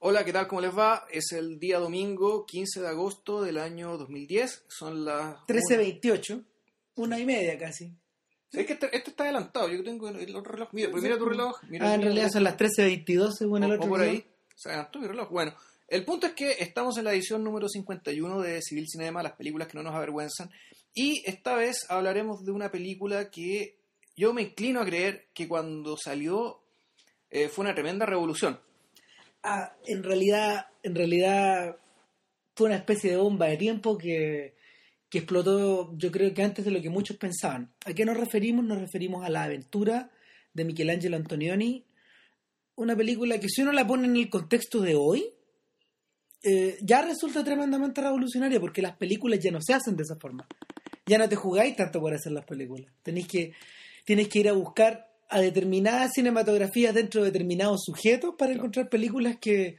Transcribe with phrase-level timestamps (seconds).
[0.00, 0.46] Hola, ¿qué tal?
[0.46, 1.06] ¿Cómo les va?
[1.10, 4.64] Es el día domingo 15 de agosto del año 2010.
[4.68, 5.36] Son las...
[5.46, 6.44] 13.28,
[6.96, 7.92] una y media casi.
[8.52, 9.68] Es que este, este está adelantado.
[9.68, 10.68] Yo tengo el otro reloj.
[10.72, 11.56] Mira, pues mira tu reloj.
[11.68, 13.86] Mira ah, en el realidad son las 13.22 según el O- otro.
[13.86, 14.14] o por reloj.
[14.14, 14.24] ahí.
[14.54, 15.30] Se adelantó mi reloj.
[15.30, 15.54] Bueno,
[15.88, 19.66] el punto es que estamos en la edición número 51 de Civil Cinema, las películas
[19.68, 20.50] que no nos avergüenzan.
[20.94, 23.78] Y esta vez hablaremos de una película que
[24.16, 26.62] yo me inclino a creer que cuando salió
[27.30, 28.60] eh, fue una tremenda revolución.
[29.50, 31.76] Ah, en realidad, en realidad
[32.54, 34.54] fue una especie de bomba de tiempo que,
[35.08, 37.72] que explotó, yo creo que antes de lo que muchos pensaban.
[37.86, 38.62] ¿A qué nos referimos?
[38.62, 40.10] Nos referimos a la aventura
[40.52, 41.86] de Michelangelo Antonioni,
[42.76, 45.24] una película que si uno la pone en el contexto de hoy,
[46.42, 50.46] eh, ya resulta tremendamente revolucionaria porque las películas ya no se hacen de esa forma.
[51.06, 52.92] Ya no te jugáis tanto por hacer las películas.
[53.02, 53.54] Tenéis que,
[54.04, 59.36] tienes que ir a buscar a determinadas cinematografías dentro de determinados sujetos para encontrar películas
[59.38, 59.76] que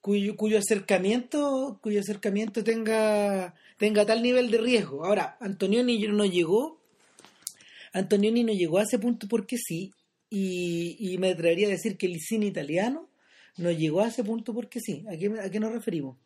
[0.00, 5.04] cuyo, cuyo acercamiento cuyo acercamiento tenga tenga tal nivel de riesgo.
[5.04, 6.80] Ahora, Antonioni no llegó
[7.92, 9.92] Antonioni no llegó a ese punto porque sí
[10.30, 13.08] y, y me atrevería a decir que el cine italiano
[13.56, 15.04] no llegó a ese punto porque sí.
[15.08, 16.18] ¿A qué, a qué nos referimos?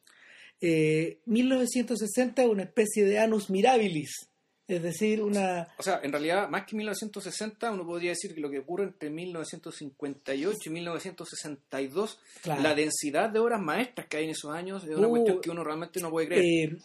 [0.61, 4.28] Eh, 1960 una especie de anus mirabilis,
[4.69, 8.50] es decir, una O sea, en realidad, más que 1960, uno podría decir que lo
[8.50, 12.62] que ocurre entre 1958 y 1962, Claro.
[12.62, 15.50] la densidad de obras maestras que hay en esos años es una Uh, cuestión que
[15.50, 16.72] uno realmente no puede creer.
[16.74, 16.77] Eh,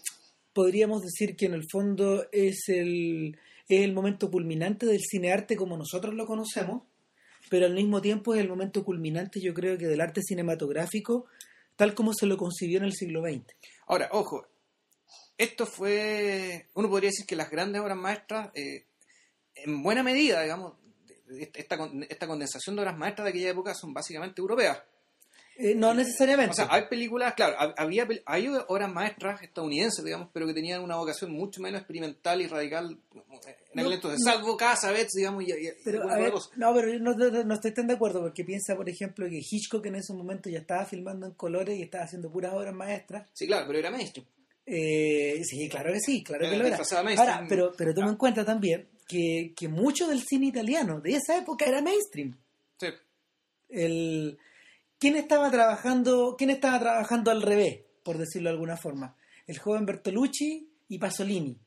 [0.53, 5.77] podríamos decir que en el fondo es el, es el momento culminante del cinearte como
[5.77, 6.83] nosotros lo conocemos,
[7.49, 11.25] pero al mismo tiempo es el momento culminante, yo creo que del arte cinematográfico,
[11.75, 13.43] tal como se lo concibió en el siglo XX.
[13.87, 14.47] Ahora, ojo,
[15.44, 18.86] esto fue, uno podría decir que las grandes obras maestras, eh,
[19.55, 20.73] en buena medida, digamos,
[21.55, 21.77] esta,
[22.09, 24.81] esta condensación de obras maestras de aquella época son básicamente europeas.
[25.55, 26.52] Eh, no necesariamente.
[26.52, 30.81] O sea, hay películas, claro, hab- había hay obras maestras estadounidenses, digamos, pero que tenían
[30.81, 34.31] una vocación mucho menos experimental y radical en aquel No, entonces, no.
[34.31, 36.50] salvo Casabets, digamos, y, y- Pero, alguna a ver, otra cosa.
[36.57, 39.41] no, pero yo no, no- no estoy tan de acuerdo porque piensa, por ejemplo, que
[39.47, 43.29] Hitchcock en ese momento ya estaba filmando en colores y estaba haciendo puras obras maestras.
[43.34, 44.25] Sí, claro, pero era mainstream.
[44.66, 46.79] Eh, sí, claro que sí, claro que Eh, lo era.
[47.18, 51.38] Ahora, pero, pero toma en cuenta también que, que mucho del cine italiano de esa
[51.38, 52.38] época era mainstream.
[52.79, 52.88] Sí.
[53.69, 54.38] El,
[55.00, 59.16] ¿quién, estaba trabajando, ¿Quién estaba trabajando al revés, por decirlo de alguna forma?
[59.47, 61.57] El joven Bertolucci y Pasolini.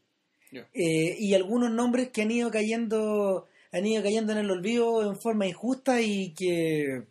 [0.52, 5.20] Eh, y algunos nombres que han ido cayendo han ido cayendo en el olvido en
[5.20, 7.02] forma injusta y que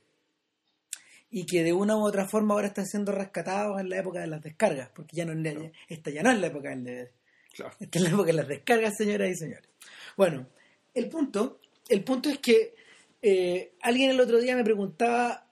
[1.38, 4.28] y que de una u otra forma ahora están siendo rescatados en la época de
[4.28, 7.12] las descargas, porque ya no es la- esta ya no es la época del DVD.
[7.54, 7.74] Claro.
[7.78, 9.68] Esta es la época de las descargas, señoras y señores.
[10.16, 10.48] Bueno,
[10.94, 11.60] el punto,
[11.90, 12.74] el punto es que
[13.22, 15.46] eh, alguien el otro día me preguntaba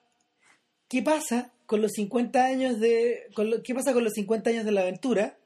[0.87, 4.63] qué pasa con los 50 años de con lo- qué pasa con los 50 años
[4.63, 5.37] de la aventura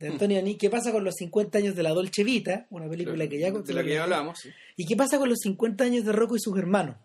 [0.00, 3.38] de Antonioni, qué pasa con los 50 años de la Dolce Vita, una película que
[3.38, 4.38] ya de la que ya hablamos.
[4.40, 4.48] sí.
[4.76, 6.96] ¿Y qué pasa con los 50 años de Rocco y sus hermanos?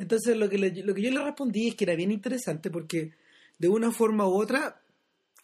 [0.00, 3.12] Entonces lo que, le- lo que yo le respondí es que era bien interesante porque
[3.58, 4.80] de una forma u otra,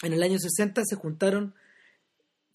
[0.02, 1.54] en el año 60 se juntaron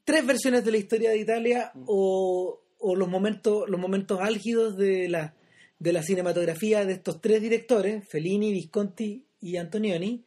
[0.03, 5.07] tres versiones de la historia de Italia o, o los momentos los momentos álgidos de
[5.07, 5.35] la,
[5.79, 10.25] de la cinematografía de estos tres directores, Fellini, Visconti y Antonioni.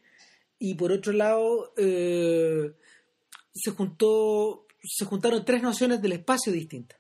[0.61, 2.73] Y por otro lado, eh,
[3.53, 6.99] se, juntó, se juntaron tres nociones del espacio distintas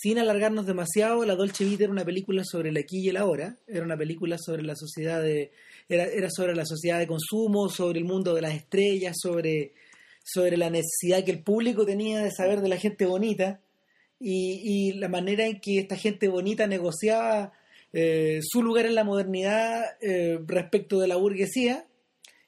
[0.00, 3.56] sin alargarnos demasiado, La Dolce Vita era una película sobre el aquí y el ahora,
[3.66, 5.52] era una película sobre la sociedad de
[5.88, 9.72] era, sobre la sociedad de consumo, sobre el mundo de las estrellas, sobre
[10.56, 13.60] la necesidad que el público tenía de saber de la gente bonita
[14.18, 17.52] y, la manera en que esta gente bonita negociaba
[17.92, 21.86] eh, su lugar en la modernidad eh, respecto de la burguesía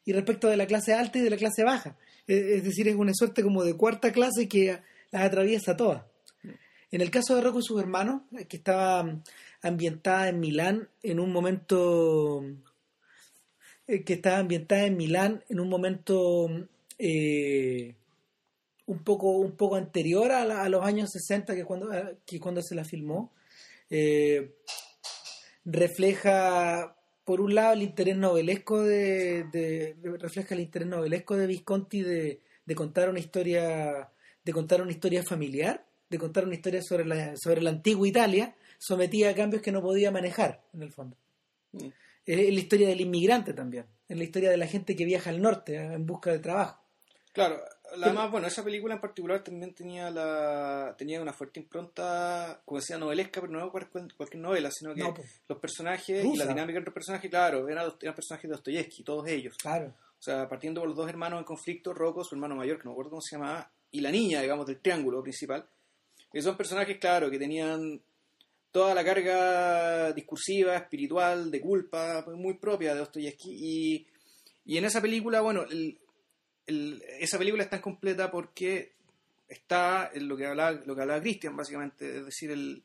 [0.05, 1.97] y respecto de la clase alta y de la clase baja.
[2.27, 6.03] Eh, es decir, es una suerte como de cuarta clase que las atraviesa todas.
[6.91, 9.23] En el caso de Rocco y sus hermanos, eh, que estaba mm,
[9.63, 12.45] ambientada en Milán en un momento
[13.87, 16.63] que estaba ambientada en Milán en un momento mm,
[16.99, 17.95] eh,
[18.87, 22.39] un poco un poco anterior a, la- a los años 60 que cuando eh, que
[22.41, 23.33] cuando se la filmó
[23.91, 24.55] eh,
[25.65, 32.03] refleja por un lado el interés novelesco de, de- refleja el interés novelesco de Visconti
[32.03, 34.11] de, de contar una historia
[34.45, 38.55] de contar una historia familiar de contar una historia sobre la sobre la antigua Italia
[38.79, 41.17] sometida a cambios que no podía manejar en el fondo
[41.73, 41.89] Mm.
[42.25, 45.43] es la historia del inmigrante también es la historia de la gente que viaja al
[45.43, 46.83] norte eh, en busca de trabajo
[47.33, 47.61] Claro,
[48.03, 52.99] Además, bueno, esa película en particular también tenía la tenía una fuerte impronta, como decía,
[52.99, 55.15] novelesca, pero no cualquier, cualquier novela, sino que No,
[55.49, 56.35] los personajes Rusa.
[56.35, 59.57] y la dinámica entre los personajes, claro, eran, eran personajes de Dostoyevsky, todos ellos.
[59.57, 59.95] Claro.
[60.19, 62.91] O sea, partiendo por los dos hermanos en conflicto, Rocco, su hermano mayor, que no
[62.91, 65.67] me acuerdo cómo se llamaba, y la niña, digamos, del triángulo principal,
[66.33, 68.01] que son personajes, claro, que tenían
[68.71, 73.51] toda la carga discursiva, espiritual, de culpa, muy propia de Dostoyevsky.
[73.51, 74.07] Y,
[74.67, 75.65] y en esa película, bueno,
[76.67, 78.93] esa película es tan completa porque
[79.49, 81.23] está en lo que hablaba, lo hablaba
[81.53, 82.83] básicamente, es decir, el,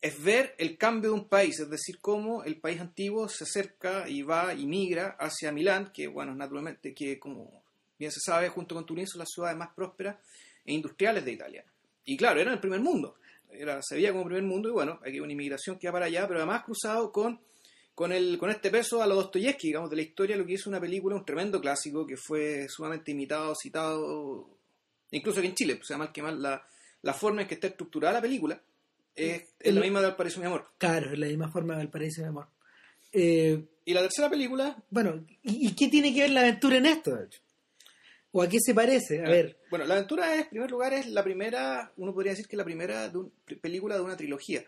[0.00, 4.08] es ver el cambio de un país, es decir, cómo el país antiguo se acerca
[4.08, 7.62] y va y migra hacia Milán, que, bueno, naturalmente, que como
[7.98, 10.16] bien se sabe, junto con Turín son las ciudades más prósperas
[10.64, 11.64] e industriales de Italia.
[12.06, 13.16] Y claro, era el primer mundo,
[13.50, 16.06] era, se veía como primer mundo y bueno, aquí hay una inmigración que va para
[16.06, 17.38] allá, pero además cruzado con,
[17.94, 20.70] con, el, con este peso a lo Dostoyevsky, digamos, de la historia, lo que hizo
[20.70, 24.48] una película, un tremendo clásico que fue sumamente imitado, citado,
[25.10, 26.66] incluso aquí en Chile, pues, o sea, mal que mal, la,
[27.02, 28.60] la forma en que está estructurada la película
[29.14, 30.68] es, es El- la misma de Valparaíso mi amor.
[30.78, 32.46] Claro, es la misma forma del Valparaíso de amor.
[33.12, 36.86] Eh, Y la tercera película, bueno, ¿y, y qué tiene que ver la aventura en
[36.86, 37.14] esto?
[37.16, 37.40] de hecho?
[38.38, 39.20] ¿O a qué se parece?
[39.24, 42.46] A ver, bueno, la aventura es, en primer lugar, es la primera, uno podría decir
[42.46, 44.62] que es la primera de un- película de una trilogía.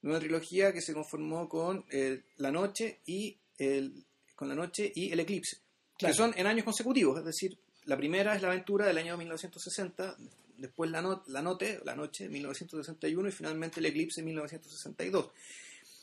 [0.00, 4.04] De una trilogía que se conformó con eh, La Noche y el,
[4.34, 5.58] con La Noche y El Eclipse,
[5.98, 6.12] Claro.
[6.12, 10.16] que son en años consecutivos, es decir, la primera es la aventura del año 1960,
[10.56, 15.30] después la, no- la Noche, La Noche 1961 y finalmente El Eclipse 1962.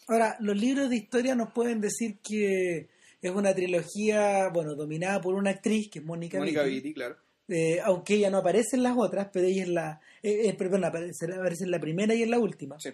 [0.07, 2.89] ahora, los libros de historia nos pueden decir que
[3.21, 6.75] es una trilogía, bueno, dominada por una actriz, que es Mónica, Mónica Vitti.
[6.75, 7.17] Vitti, claro.
[7.47, 10.85] Eh, aunque ella no aparece en las otras, pero ella es la, eh, eh, perdón,
[10.85, 12.79] aparece, aparece en la primera y en la última.
[12.79, 12.89] Sí,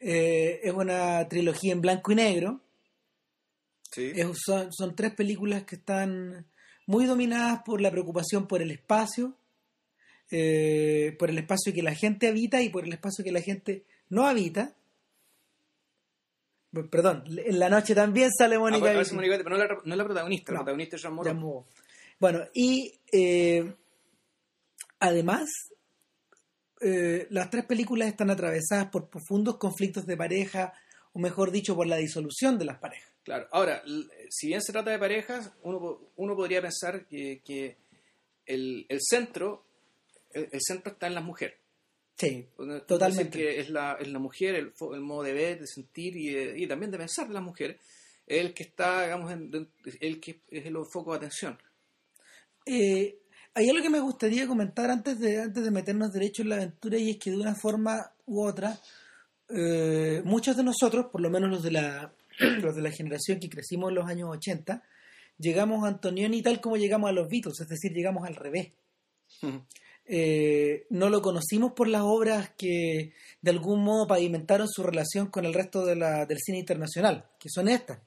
[0.00, 2.60] Eh, es una trilogía en blanco y negro.
[3.90, 4.12] sí.
[4.14, 6.46] Es- son, son tres películas que están
[6.86, 9.34] muy dominadas por la preocupación por el espacio,
[10.30, 13.84] eh, por el espacio que la gente habita y por el espacio que la gente
[14.10, 14.74] no habita.
[16.90, 19.14] Perdón, en la noche también sale Ah, Mónica Vitti.
[19.14, 20.58] Mónica Vitti, pero no la, no es la protagonista, No.
[20.58, 21.64] la protagonista es Jean Moreau.
[22.18, 23.74] Bueno, y eh,
[25.00, 25.48] además,
[26.80, 30.72] eh, las tres películas están atravesadas por profundos conflictos de pareja,
[31.12, 33.10] o mejor dicho, por la disolución de las parejas.
[33.22, 33.82] Claro, ahora,
[34.28, 37.76] si bien se trata de parejas, uno, uno podría pensar que, que
[38.46, 39.64] el, el centro
[40.32, 41.58] el, el centro está en la mujer.
[42.16, 42.46] Sí,
[42.86, 43.38] Totalmente.
[43.38, 46.58] que es la, es la mujer, el, el modo de ver, de sentir y, de-
[46.58, 47.80] y también de pensar de las mujeres,
[48.26, 49.68] el que está, digamos, en-
[50.00, 51.58] el que es el foco de atención.
[52.66, 53.18] Eh,
[53.52, 56.98] hay algo que me gustaría comentar antes de, antes de meternos derecho en la aventura
[56.98, 58.78] y es que de una forma u otra,
[59.48, 62.12] eh, muchos de nosotros, por lo menos los de, la,
[62.62, 64.82] los de la generación que crecimos en los años 80,
[65.38, 68.72] llegamos a Antonioni tal como llegamos a los Beatles, es decir, llegamos al revés.
[70.06, 75.44] Eh, no lo conocimos por las obras que de algún modo pavimentaron su relación con
[75.46, 78.00] el resto de la- del cine internacional, que son estas,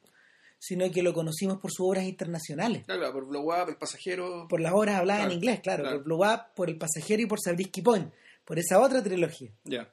[0.59, 4.47] sino que lo conocimos por sus obras internacionales Claro, claro, por Blow Up, El Pasajero.
[4.47, 5.97] por las obras habladas Claro, en inglés, claro, claro.
[5.97, 8.11] por Blue Up, por El Pasajero y por Sabrisky Point,
[8.45, 9.51] por esa otra trilogía.
[9.63, 9.91] Ya.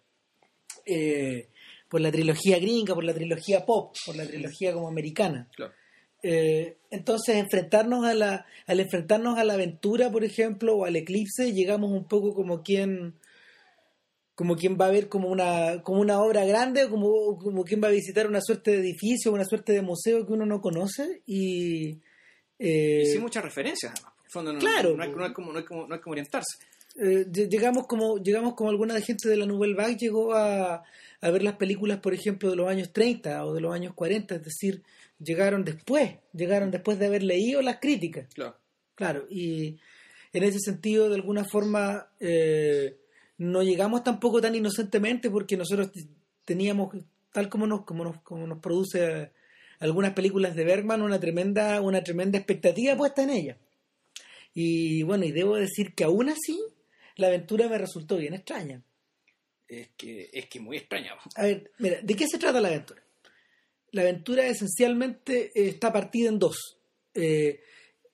[0.86, 1.48] Eh,
[1.88, 5.48] por la trilogía gringa, por la trilogía pop, por la trilogía como americana.
[5.56, 5.72] Claro.
[6.26, 11.52] Eh, entonces, enfrentarnos a la, al enfrentarnos a la aventura, por ejemplo, o al eclipse,
[11.52, 13.14] llegamos un poco como quien
[14.34, 17.80] como quien va a ver como una como una obra grande o como, como quien
[17.82, 21.22] va a visitar una suerte de edificio una suerte de museo que uno no conoce
[21.26, 22.00] y
[22.58, 24.12] eh, Y sin muchas referencias, además.
[24.18, 24.96] En el fondo, no, Claro.
[24.96, 26.58] no, no es como, no, es como, no es como orientarse.
[26.96, 30.82] eh, lle- llegamos como llegamos como alguna gente de la Nouvelle Vague llegó a,
[31.20, 34.34] a ver las películas por ejemplo de los años 30 o de los años 40
[34.36, 34.82] es decir
[35.24, 38.56] llegaron después llegaron después de haber leído las críticas Claro.
[38.94, 39.78] claro y
[40.32, 42.96] en ese sentido de alguna forma eh,
[43.38, 45.90] no llegamos tampoco tan inocentemente porque nosotros
[46.44, 46.94] teníamos
[47.32, 49.30] tal como nos como nos como nos produce
[49.80, 53.56] algunas películas de Bergman una tremenda una tremenda expectativa puesta en ella
[54.54, 56.60] y bueno y debo decir que aún así
[57.16, 58.82] la aventura me resultó bien extraña
[59.68, 61.14] Es que es que muy extraña.
[61.36, 63.02] a ver mira de qué se trata la aventura
[63.94, 66.56] la aventura esencialmente eh, está partida en dos
[67.14, 67.60] Eh,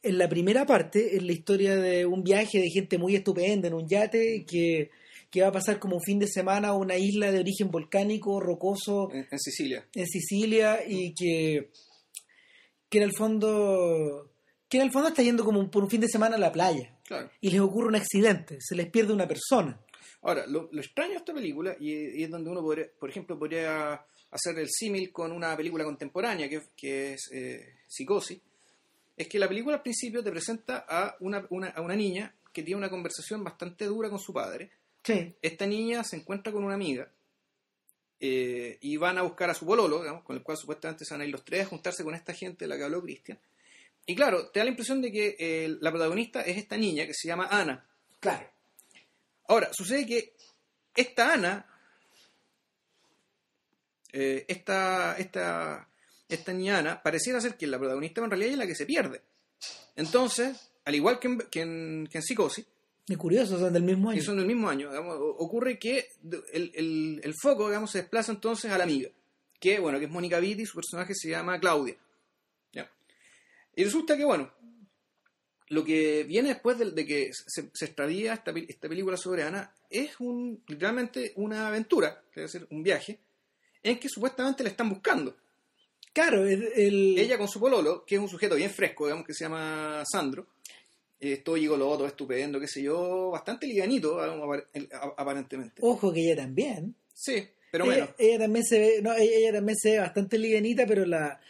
[0.03, 3.75] en la primera parte es la historia de un viaje de gente muy estupenda en
[3.75, 4.91] un yate que,
[5.31, 8.41] que va a pasar como un fin de semana a una isla de origen volcánico,
[8.41, 9.87] rocoso, En, en Sicilia.
[9.95, 11.71] en Sicilia y que,
[12.89, 14.31] que en el fondo
[14.69, 16.53] que en el fondo está yendo como un- por un fin de semana a la
[16.53, 17.29] playa Claro.
[17.41, 19.81] y les ocurre un accidente, se les pierde una persona.
[20.23, 23.37] Ahora, lo, lo extraño de esta película, y, y es donde uno, podría, por ejemplo,
[23.39, 28.39] podría hacer el símil con una película contemporánea, que, que es eh, Psicosis,
[29.17, 32.63] es que la película al principio te presenta a una, una- a una niña que
[32.63, 34.71] tiene una conversación bastante dura con su padre.
[35.05, 35.35] Sí.
[35.43, 37.11] Esta niña se encuentra con una amiga
[38.21, 41.23] eh, y van a buscar a su bololo, digamos, con el cual supuestamente se van
[41.23, 43.39] a ir los tres a juntarse con esta gente de la que habló Cristian.
[44.07, 47.15] Y claro, te da la impresión de que eh, la protagonista es esta niña que
[47.15, 47.87] se llama Ana.
[48.19, 48.49] Claro.
[49.49, 50.35] Ahora, sucede que
[50.95, 51.67] esta Ana,
[54.13, 55.89] eh, esta, esta,
[56.29, 58.87] esta niña Ana, pareciera ser que la protagonista, en realidad ella es la que se
[58.87, 59.23] pierde.
[59.97, 62.67] Entonces, al igual que en, que en, que en Psicosis,
[63.09, 64.23] Es curioso, son del mismo año.
[64.23, 66.09] son del mismo año, digamos, ocurre que
[66.53, 69.11] el, el- el foco, digamos, se desplaza entonces a la amiga,
[69.59, 71.97] que, bueno, que es Mónica Vitti, su personaje se llama Claudia.
[72.73, 72.91] ¿ya?
[73.77, 74.51] Y resulta que, bueno,
[75.69, 79.73] lo que viene después de, de que se, se extradía esta, esta película sobre Ana
[79.89, 83.19] es un, literalmente una aventura, es decir, un viaje,
[83.83, 85.37] en que supuestamente la están buscando.
[86.13, 89.33] Claro, el, el- Ella con su pololo, que es un sujeto bien fresco, digamos, que
[89.35, 90.49] se llama Sandro,
[91.21, 94.19] eh, todo gigoló, todo estupendo, qué sé yo, bastante liganito,
[95.17, 95.81] aparentemente.
[95.85, 96.95] ojo que ella también.
[97.15, 98.11] Sí, pero ella, menos.
[98.19, 101.41] ella también se ve, no, ella, ella también se ve bastante livianita, pero la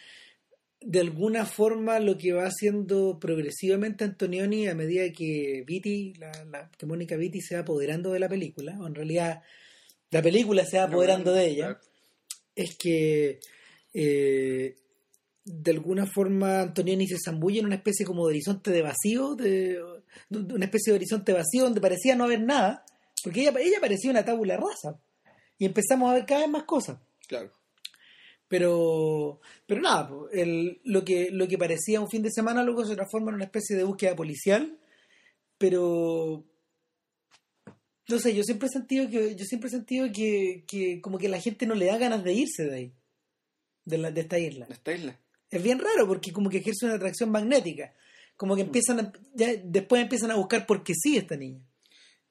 [0.83, 6.71] de alguna forma lo que va haciendo progresivamente Antonioni a medida que Vitti, la, la-
[6.77, 9.43] que Mónica Vitti se va apoderando de la película, o en realidad
[10.11, 11.81] la película se va apoderando de ella, Claro.
[12.63, 13.41] Es que
[13.95, 14.77] eh,
[15.45, 19.81] de alguna forma Antonioni se zambulla en una especie como de horizonte de vacío, de,
[20.29, 22.85] de una especie de horizonte vacío donde parecía no haber nada,
[23.25, 25.01] porque ella, ella parecía una tabula rasa.
[25.59, 26.99] Y empezamos a ver cada vez más cosas.
[27.27, 27.51] Claro.
[28.49, 32.95] Pero, pero nada, el- lo, que, lo que parecía un fin de semana luego se
[32.97, 34.77] transforma en una especie de búsqueda policial,
[35.59, 36.45] pero
[38.11, 41.29] no sé, yo siempre he sentido que, yo siempre he sentido que, que como que
[41.29, 42.93] la gente no le da ganas de irse de ahí,
[43.85, 44.67] de, la, de esta isla.
[44.67, 45.19] De esta isla.
[45.51, 47.95] Es bien raro porque como que ejerce una atracción magnética,
[48.37, 51.61] como que empiezan a- ya después empiezan a buscar porque sí esta niña.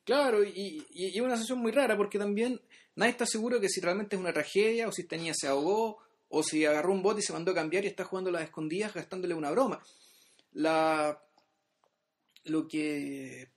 [0.03, 2.59] Claro, y, y, y es una sensación muy rara porque también
[2.95, 5.99] nadie está seguro que si realmente es una tragedia o si esta niña se ahogó
[6.29, 8.93] o si agarró un bote y se mandó a cambiar y está jugando las escondidas
[8.93, 9.83] gastándole una broma.
[10.53, 11.21] La,
[12.45, 13.49] lo, que,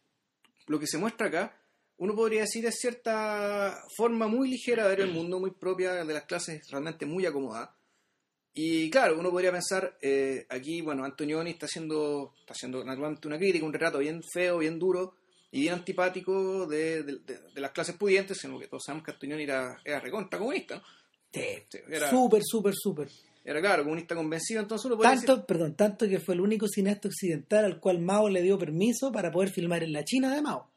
[0.66, 1.58] lo que se muestra acá,
[2.02, 6.12] uno podría decir es cierta forma muy ligera de ver el mundo, muy propia de
[6.14, 7.70] las clases realmente muy acomodadas.
[8.54, 13.38] Y claro, uno podría pensar, eh, aquí, bueno, Antonioni está haciendo, está haciendo naturalmente una
[13.38, 15.14] crítica, un retrato bien feo, bien duro
[15.50, 19.12] y bien antipático de, de- de- de las clases pudientes, sino que todos sabemos que
[19.12, 20.82] Antonioni era, era recontra comunista, ¿no?
[21.32, 21.40] Sí,
[21.88, 23.08] era, Súper, súper, súper.
[23.42, 27.64] era claro, comunista convencido, entonces uno Tanto, perdón, tanto que fue el único cineasta occidental
[27.64, 30.68] al cual Mao le dio permiso para poder filmar en la China de Mao.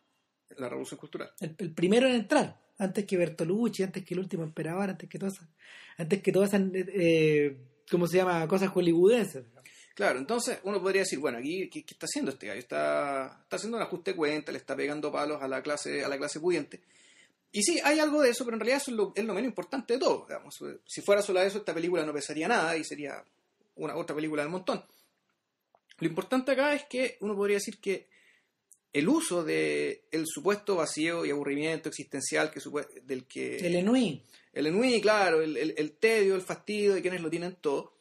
[0.57, 1.31] La revolución cultural.
[1.39, 5.19] El, el primero en entrar, antes que Bertolucci, antes que el último emperador, antes que
[5.19, 5.49] todas esas,
[5.97, 7.57] antes que todas esas, eh,
[7.89, 8.47] ¿cómo se llama?
[8.47, 9.45] Cosas hollywoodenses.
[9.95, 12.59] Claro, entonces uno podría decir, bueno, aquí, ¿qué, qué está haciendo este gallo?
[12.59, 16.09] Está, está haciendo un ajuste de cuenta, le está pegando palos a la clase, a
[16.09, 16.81] la clase pudiente.
[17.53, 19.47] Y sí, hay algo de eso, pero en realidad eso es lo, es lo menos
[19.47, 20.25] importante de todo.
[20.27, 20.53] Digamos.
[20.85, 23.23] Si fuera solo eso, esta película no pesaría nada y sería
[23.75, 24.83] una otra película del montón.
[25.99, 28.09] Lo importante acá es que uno podría decir que
[28.95, 32.61] el uso de el supuesto vacío y aburrimiento existencial que
[33.03, 34.23] del que El Enui.
[34.53, 37.93] el ennui, claro, el, el- el tedio, el fastidio de quienes lo tienen todo,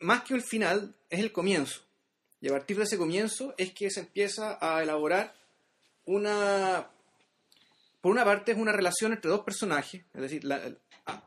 [0.00, 1.82] más que el final, es el comienzo.
[2.40, 5.34] Y a partir de ese comienzo es que se empieza a elaborar
[6.06, 6.90] una...
[8.00, 11.22] Por una parte es una relación entre dos personajes, es decir, la, el- a-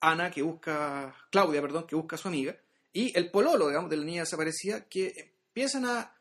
[0.00, 2.56] Ana que busca, Claudia, perdón, que busca a su amiga,
[2.92, 5.12] y el pololo, digamos, de la niña desaparecida, que
[5.48, 6.15] empiezan a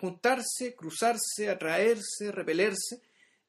[0.00, 3.02] juntarse, cruzarse, atraerse, repelerse,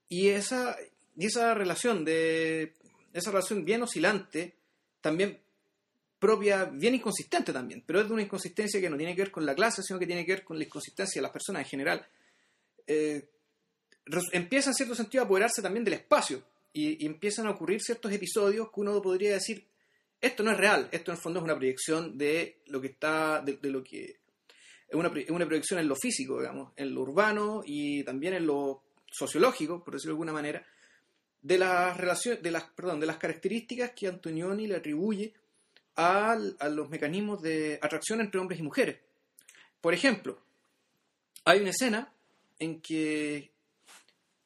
[0.10, 0.75] y esa,
[1.15, 2.74] y esa relación de
[3.13, 4.55] esa relación bien oscilante,
[5.00, 5.39] también
[6.20, 9.46] propia, bien inconsistente también, pero es de una inconsistencia que no tiene que ver con
[9.46, 12.08] la clase, sino que tiene que ver con la inconsistencia de las personas en general.
[12.86, 13.29] Eh,
[14.31, 16.43] empieza en cierto sentido a apoderarse también del espacio
[16.74, 19.65] y, empiezan a ocurrir ciertos episodios que uno podría decir,
[20.20, 23.41] esto no es real, esto en el fondo es una proyección de lo que está,
[23.41, 24.21] de lo que
[24.91, 28.83] es una, una proyección en lo físico, digamos, en lo urbano y también en lo
[29.10, 30.65] sociológico, por decirlo de alguna manera,
[31.41, 35.33] de las relaciones, de las, perdón, de las características que Antonioni le atribuye
[35.95, 39.00] al- a los mecanismos de atracción entre hombres y mujeres.
[39.79, 40.39] Por ejemplo,
[41.45, 42.13] hay una escena
[42.60, 43.50] en que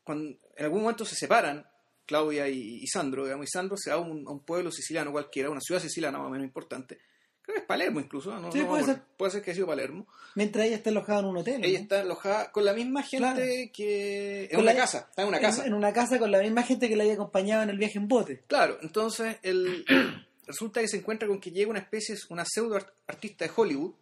[0.03, 1.67] cuando en algún momento se separan
[2.05, 5.11] Claudia y, y Sandro, digamos, y Sandro se va a un, a un pueblo siciliano
[5.11, 6.99] cualquiera, una ciudad siciliana más o menos importante,
[7.45, 8.51] creo que es Palermo incluso, ¿no?
[8.51, 9.01] Sí, No puede ser.
[9.17, 10.07] puede ser que haya sido Palermo.
[10.35, 11.61] Mientras ella está alojada en un hotel.
[11.61, 11.67] ¿no?
[11.67, 13.71] Ella está alojada con la misma gente Claro.
[13.73, 14.43] que...
[14.45, 15.65] En Con una la- casa, está en una casa.
[15.65, 18.07] En, una casa con la misma gente que la había acompañado en el viaje en
[18.07, 18.43] bote.
[18.47, 19.85] Claro, entonces el,
[20.47, 23.93] resulta que se encuentra con que llega una especie, una pseudo art- artista de Hollywood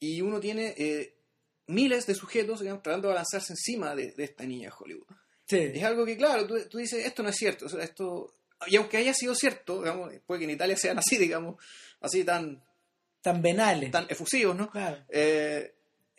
[0.00, 1.14] y uno tiene eh,
[1.66, 5.06] miles de sujetos digamos, tratando de avanzarse encima de, de esta niña de Hollywood.
[5.46, 5.58] Sí.
[5.58, 7.66] Es algo que, claro, tú, tú dices, esto no es cierto.
[7.66, 8.32] O sea, esto,
[8.66, 11.62] y aunque haya sido cierto, digamos, puede que en Italia sean así, digamos,
[12.00, 12.62] así tan,
[13.22, 13.90] Tan venales.
[13.90, 14.68] tan efusivos, ¿no?
[14.70, 14.98] Claro.
[15.08, 15.74] Eh,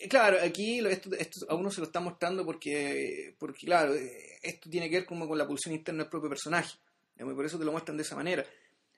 [0.10, 3.94] claro, aquí esto, esto a uno se lo está mostrando porque, porque claro,
[4.42, 6.78] esto tiene que ver como con la pulsión interna del propio personaje.
[7.20, 8.46] y por eso te lo muestran de esa manera.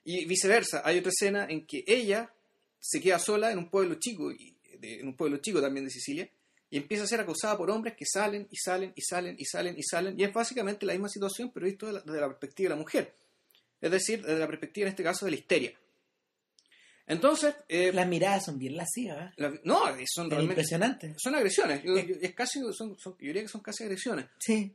[0.04, 2.32] Y viceversa, hay otra escena en que ella
[2.78, 6.30] se queda sola en un pueblo chico, en un pueblo chico también de Sicilia,
[6.70, 9.76] y empieza a ser acosada por hombres que salen y salen y salen y salen
[9.76, 12.68] y salen, y es básicamente la misma situación, pero visto desde la, desde la perspectiva
[12.68, 13.12] de la mujer.
[13.80, 15.72] Es decir, desde la perspectiva en este caso de la histeria.
[17.08, 19.30] Entonces, eh, Las miradas son bien lascivas.
[19.30, 19.34] ¿eh?
[19.36, 21.14] la- no, son Es realmente impresionante.
[21.18, 21.82] son agresiones.
[21.84, 24.26] Yo, yo- es casi, son, son- yo diría que son casi agresiones.
[24.40, 24.74] Sí.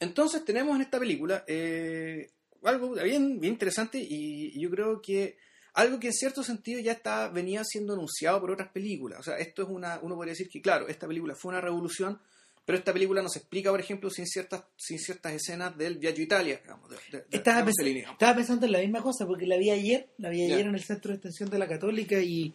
[0.00, 2.30] Entonces tenemos en esta película eh,
[2.62, 5.36] algo bien, bien interesante y, y yo creo que
[5.74, 9.18] algo que en cierto sentido ya está, venía siendo anunciado por otras películas.
[9.18, 12.20] O sea, esto es una, uno podría decir que claro, esta película fue una revolución,
[12.64, 16.60] pero esta película nos explica, por ejemplo, sin ciertas, sin ciertas escenas del Viaggio Italia,
[16.62, 18.14] digamos, de, de- de- Estaba, de pens- Rossellini, digamos.
[18.14, 20.82] estaba pensando en la misma cosa porque la vi ayer, la vi ayer en el
[20.82, 22.54] centro de extensión de la Católica y,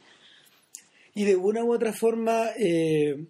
[1.13, 3.23] y de una u otra forma eh,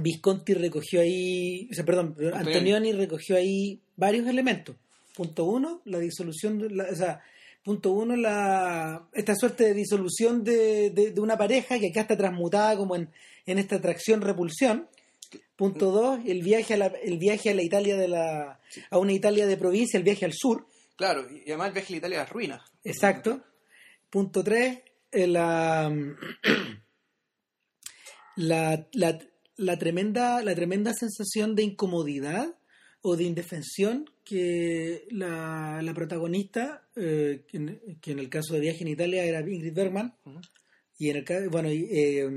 [0.00, 2.38] Visconti recogió ahí, o sea, perdón, Antonioni.
[2.38, 4.76] Antonioni recogió ahí varios elementos.
[5.14, 7.22] Punto uno, la disolución, la- o sea,
[7.64, 12.16] punto uno, la, esta suerte de disolución de, de- de una pareja que acá está
[12.16, 13.08] transmutada como en,
[13.46, 14.88] en esta atracción-repulsión.
[15.56, 19.12] Punto dos, el viaje a la, el viaje a la Italia de la, a una
[19.12, 20.66] Italia de provincia, el viaje al sur.
[20.96, 22.62] Claro, y además el viaje a la Italia a las ruinas.
[22.84, 23.42] Exacto.
[24.10, 24.78] Punto 3,
[25.12, 25.90] la,
[28.36, 29.18] la, la,
[29.56, 32.54] la tremenda, la tremenda sensación de incomodidad
[33.02, 38.60] o de indefensión que la, la protagonista, eh, que, en, que en el caso de
[38.60, 40.40] Viaje en Italia era Ingrid Bergman, Ujú.
[40.98, 42.28] y en el bueno, y, eh,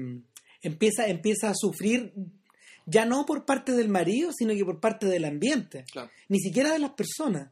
[0.62, 2.13] empieza, empieza a sufrir
[2.89, 6.10] ya no por parte del marido, sino que por parte del ambiente Claro.
[6.27, 7.51] ni siquiera de las personas.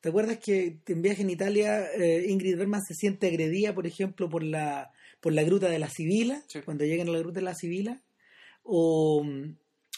[0.00, 4.28] ¿Te acuerdas que en viaje en Italia eh, Ingrid Bergman se siente agredida, por ejemplo,
[4.28, 6.60] por la, por la gruta de la Sibila, Sí.
[6.64, 8.00] cuando llegan a la gruta de la Sibila?
[8.62, 9.24] O,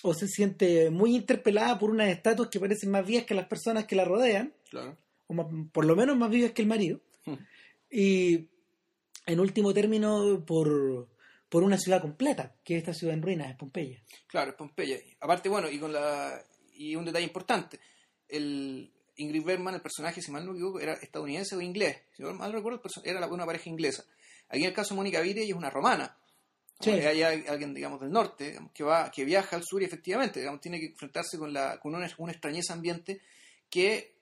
[0.03, 3.87] o se siente muy interpelada por unas estatuas que parecen más vivas que las personas
[3.87, 4.97] que la rodean, Claro.
[5.27, 7.01] o más- por lo menos más vivas que el marido.
[7.27, 7.35] Hmm.
[7.91, 8.47] Y
[9.27, 11.09] en último término, por,
[11.49, 14.03] por una ciudad completa, que es esta ciudad en ruinas, es Pompeya.
[14.27, 14.99] Claro, es Pompeya.
[15.21, 16.43] Aparte, bueno, y con la
[16.75, 17.81] y un detalle importante,
[18.29, 22.03] el Ingrid Bergman, el personaje, si mal no me equivoco, era estadounidense o inglés.
[22.17, 24.05] Si no mal recuerdo, el perso- era una pareja inglesa.
[24.49, 26.17] Aquí en el caso de Mónica Vite, ella es una romana.
[26.81, 26.91] Sí.
[26.91, 30.39] Hay hay alguien, digamos, del norte, digamos, que va, que viaja al sur y efectivamente,
[30.39, 33.21] digamos, tiene que enfrentarse con la, con una, una extrañeza ambiente
[33.69, 34.13] que,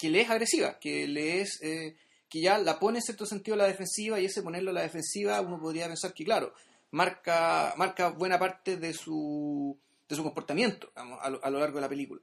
[0.00, 1.94] que le es agresiva, que le es, eh,
[2.32, 4.80] que ya la pone en cierto sentido a la defensiva y ese ponerlo a la
[4.82, 6.54] defensiva uno podría pensar que claro,
[6.90, 11.74] marca, marca buena parte de su, de su comportamiento digamos, a, lo, a lo largo
[11.76, 12.22] de la película.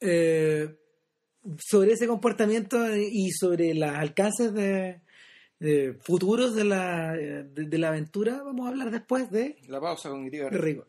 [0.00, 0.74] Eh,
[1.58, 5.02] sobre ese comportamiento y sobre los alcances de,
[5.58, 10.08] de futuros de la, de, de la aventura, vamos a hablar después de, La pausa
[10.08, 10.48] cognitiva.
[10.48, 10.86] de Rico.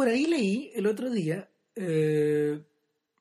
[0.00, 2.58] Por ahí leí el otro día, eh,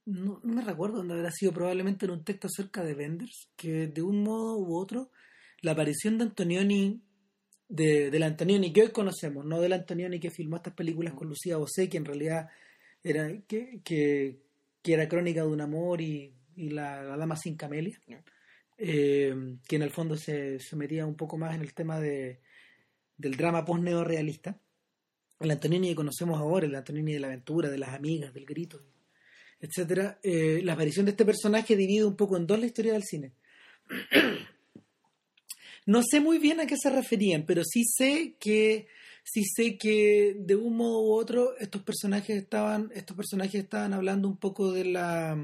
[0.05, 3.87] no, no me recuerdo dónde habrá sido, probablemente en un texto acerca de Benders, que
[3.87, 5.11] de un modo u otro
[5.59, 7.03] la aparición de Antonioni,
[7.67, 11.57] de, del Antonioni que hoy conocemos, no del Antonioni que filmó estas películas con Lucía
[11.57, 12.47] Bosé, que en realidad
[13.03, 14.39] era, que, que,
[14.81, 17.99] que era crónica de un amor y, y la, la dama sin camelia,
[18.77, 19.35] eh,
[19.67, 22.39] que en el fondo se, se metía un poco más en el tema de,
[23.17, 24.57] del drama post-neorealista.
[25.39, 28.81] El Antonioni que conocemos ahora, el Antonioni de la aventura, de las amigas, del grito,
[29.59, 33.03] etcétera, eh, la aparición de este personaje divide un poco en dos la historia del
[33.03, 33.33] cine.
[35.85, 38.87] No sé muy bien a qué se referían, pero sí sé que
[39.23, 44.27] sí sé que de un modo u otro estos personajes estaban estos personajes estaban hablando
[44.27, 45.35] un poco de la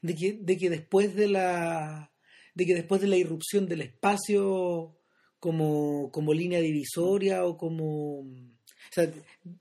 [0.00, 2.12] de que, de que después de la
[2.54, 4.96] de que después de la irrupción del espacio
[5.40, 9.10] como, como línea divisoria o como o sea,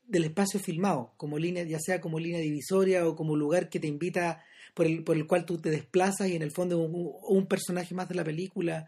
[0.08, 3.88] del espacio filmado, como línea, ya sea como línea divisoria o como lugar que te
[3.88, 7.46] invita, por el, por el cual tú te desplazas y en el fondo un, un
[7.48, 8.88] personaje más de la película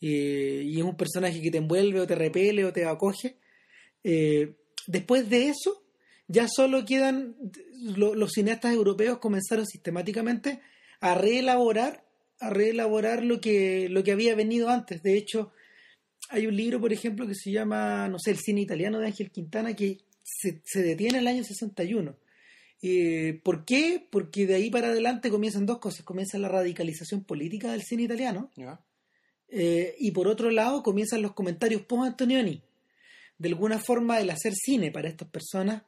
[0.00, 3.36] eh, y es un personaje que te envuelve o te repele o te acoge.
[4.04, 4.54] Eh,
[4.86, 5.84] después de eso,
[6.26, 7.36] ya solo quedan
[7.96, 10.60] lo- los cineastas europeos comenzaron sistemáticamente
[11.00, 12.04] a reelaborar,
[12.40, 15.02] a reelaborar lo que, lo que había venido antes.
[15.02, 15.52] De hecho,
[16.28, 19.30] hay un libro, por ejemplo, que se llama, no sé, El cine italiano de Ángel
[19.30, 22.16] Quintana, que se, se detiene en el año 61
[22.84, 24.04] Eh, ¿Por qué?
[24.10, 26.04] Porque de ahí para adelante comienzan dos cosas.
[26.04, 28.50] Comienza la radicalización política del cine italiano
[29.48, 32.62] eh, y por otro lado comienzan los comentarios post-Antonioni.
[33.38, 35.82] De alguna forma el hacer cine para estas personas,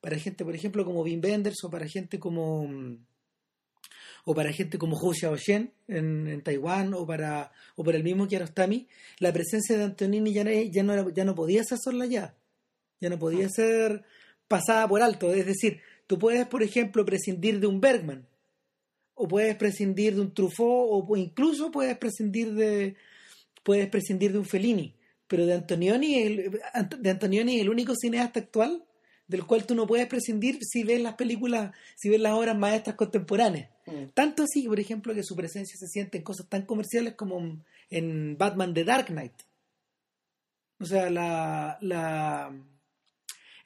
[0.00, 2.68] para gente, por ejemplo, como Wim Wenders o para gente como...
[4.24, 8.28] o para gente como Hou Xiaoxian en, en Taiwán o para, o para el mismo
[8.28, 8.86] Kiarostami,
[9.18, 11.78] la presencia de Antonini ya no, ya no, era- ya no podía ser
[12.08, 12.34] ya
[13.00, 14.04] ya no podía ser
[14.46, 15.32] pasada por alto.
[15.32, 18.26] Es decir, tú puedes, por ejemplo, prescindir de un Bergman,
[19.14, 22.96] o puedes prescindir de un Truffaut, o incluso puedes prescindir de
[23.62, 24.94] puedes prescindir de un Fellini,
[25.28, 26.60] pero de Antonioni, el,
[26.98, 28.84] de Antonioni el único cineasta actual
[29.28, 32.96] del cual tú no puedes prescindir si ves las películas, si ves las obras maestras
[32.96, 33.70] contemporáneas.
[34.14, 38.36] Tanto así, por ejemplo, que su presencia se siente en cosas tan comerciales como en
[38.38, 39.32] Batman The Dark Knight.
[40.78, 42.52] O sea, la, la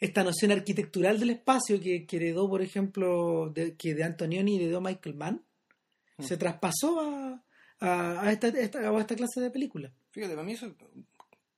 [0.00, 4.80] esta noción arquitectural del espacio que, que heredó, por ejemplo, de, que de Antonioni heredó
[4.80, 5.42] Michael Mann,
[6.16, 6.22] Mm.
[6.22, 7.42] se traspasó a,
[7.80, 9.90] a, a esta, esta- a esta clase de películas.
[10.12, 10.72] Fíjate, para mí eso.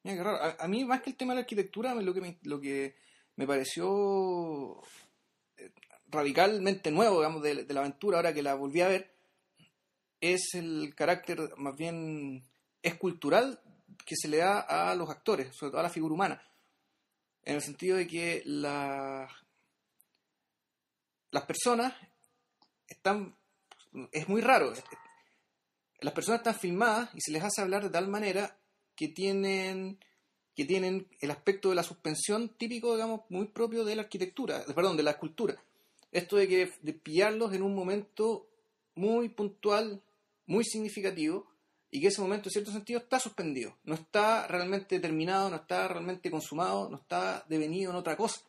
[0.02, 0.42] Mira qué raro.
[0.42, 2.94] A, a mí, más que el tema de la arquitectura, lo que me, lo que
[3.36, 4.80] me pareció
[6.16, 9.12] radicalmente nuevo, digamos, de, la aventura, ahora que la volví a ver,
[10.20, 12.44] es el carácter más bien
[12.82, 13.60] escultural
[14.04, 16.42] que se le da a los actores, sobre todo a la figura humana.
[17.42, 19.28] En el sentido de que la-
[21.30, 21.94] las personas
[22.88, 23.36] están.
[24.12, 24.72] Es muy raro.
[26.00, 28.58] Las personas están filmadas y se les hace hablar de tal manera
[28.94, 29.98] que tienen
[30.54, 34.96] que tienen el aspecto de la suspensión típico, digamos, muy propio de la arquitectura, perdón,
[34.96, 35.62] de la escultura.
[36.12, 38.48] Esto de que de pillarlos en un momento
[38.94, 40.02] muy puntual,
[40.46, 41.46] muy significativo,
[41.90, 45.86] y que ese momento en cierto sentido está suspendido, no está realmente terminado, no está
[45.88, 48.40] realmente consumado, no está devenido en otra cosa.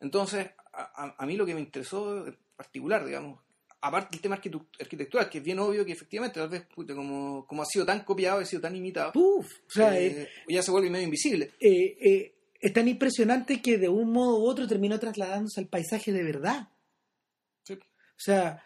[0.00, 3.40] Entonces, a, a- mí lo que me interesó en particular, digamos,
[3.80, 7.62] aparte del tema arquitectu- arquitectural, que es bien obvio que efectivamente, tal vez, como, como
[7.62, 10.90] ha sido tan copiado, ha sido tan imitado, Uf, o sea, eh, ya se vuelve
[10.90, 11.52] medio invisible.
[11.60, 16.12] eh, eh, es tan impresionante que de un modo u otro terminó trasladándose al paisaje
[16.12, 16.68] de verdad.
[17.64, 17.74] Sí.
[17.74, 17.78] O
[18.18, 18.62] sea,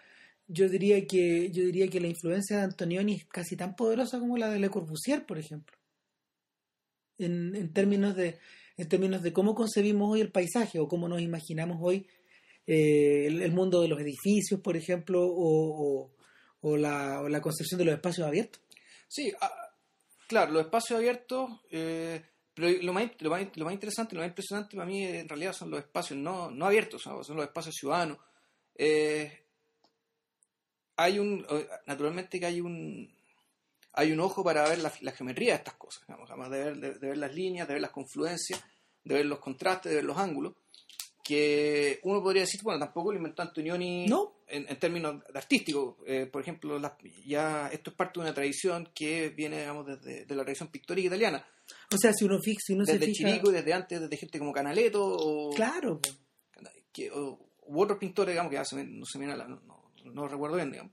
[0.46, 4.36] yo diría que yo diría que la influencia de Antonioni es casi tan poderosa como
[4.36, 5.76] la de Le Corbusier, por ejemplo.
[7.18, 8.38] En, en términos de
[8.76, 12.06] en términos de cómo concebimos hoy el paisaje o cómo nos imaginamos hoy
[12.66, 16.12] eh, el, el mundo de los edificios, por ejemplo, o, o-
[16.60, 18.60] o la, o la concepción de los espacios abiertos.
[19.08, 19.50] Sí, ah,
[20.26, 22.20] claro, los espacios abiertos, eh,
[22.56, 25.52] pero lo más, lo, más, lo más interesante, lo más impresionante para mí en realidad
[25.52, 27.22] son los espacios no, no abiertos, ¿no?
[27.22, 28.18] son los espacios ciudadanos.
[28.74, 29.44] Eh,
[30.96, 31.46] hay un,
[31.86, 33.14] naturalmente que hay un,
[33.92, 36.76] hay un ojo para ver la, la geometría de estas cosas, digamos, además de ver,
[36.78, 38.64] de, de ver las líneas, de ver las confluencias,
[39.04, 40.54] de ver los contrastes, de ver los ángulos,
[41.22, 44.36] que uno podría decir, bueno, tampoco lo inventó Antonioni No.
[44.46, 45.96] en, en términos artísticos.
[46.06, 46.92] Eh, por ejemplo, las-
[47.26, 51.08] ya esto es parte de una tradición que viene, digamos, desde de la tradición pictórica
[51.08, 51.44] italiana,
[51.92, 53.28] O sea, si uno, fix, si uno se desde fija...
[53.28, 56.10] Chirico y desde antes, desde gente como Canaletto o, Claro, po.
[56.92, 59.60] que- o- u otros pintores, digamos, que ya se me- no se me la- no,
[59.64, 60.92] no- no recuerdo bien, digamos.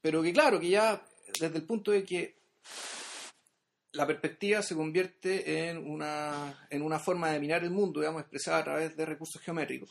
[0.00, 1.04] Pero que claro, que ya
[1.40, 2.38] desde el punto de que
[3.92, 8.58] la perspectiva se convierte en una, en una forma de mirar el mundo, digamos, expresada
[8.58, 9.90] a través de recursos geométricos.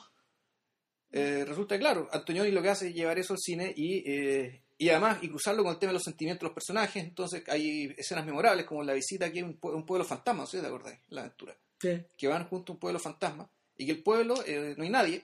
[1.11, 4.89] Eh, resulta claro, Antonioni lo que hace es llevar eso al cine y, eh, y
[4.89, 7.03] además y cruzarlo con el tema de los sentimientos de los personajes.
[7.03, 10.59] Entonces hay escenas memorables como la visita aquí a un, un pueblo fantasma, ¿sí?
[10.59, 10.99] ¿Te acordáis?
[11.09, 12.01] La aventura Sí.
[12.17, 15.23] que van junto a un pueblo fantasma y que el pueblo eh, no hay nadie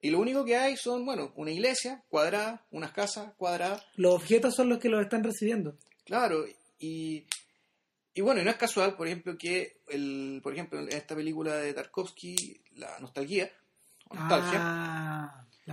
[0.00, 4.54] y lo único que hay son, bueno, una iglesia cuadrada, unas casas cuadradas, Los objetos
[4.54, 5.76] son los que los están recibiendo.
[6.04, 6.44] claro,
[6.78, 7.26] y,
[8.14, 11.56] y bueno, y no es casual, por ejemplo, que, el, por ejemplo, en esta película
[11.56, 13.50] de Tarkovsky, La Nostalgia,
[14.08, 15.07] o Nostalgia, Ah,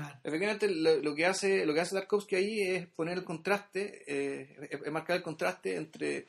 [0.01, 0.19] claro.
[0.23, 4.67] efectivamente lo, lo que hace lo que hace Tarkovsky ahí es poner el contraste, eh,
[4.69, 6.27] es- es marcar el contraste entre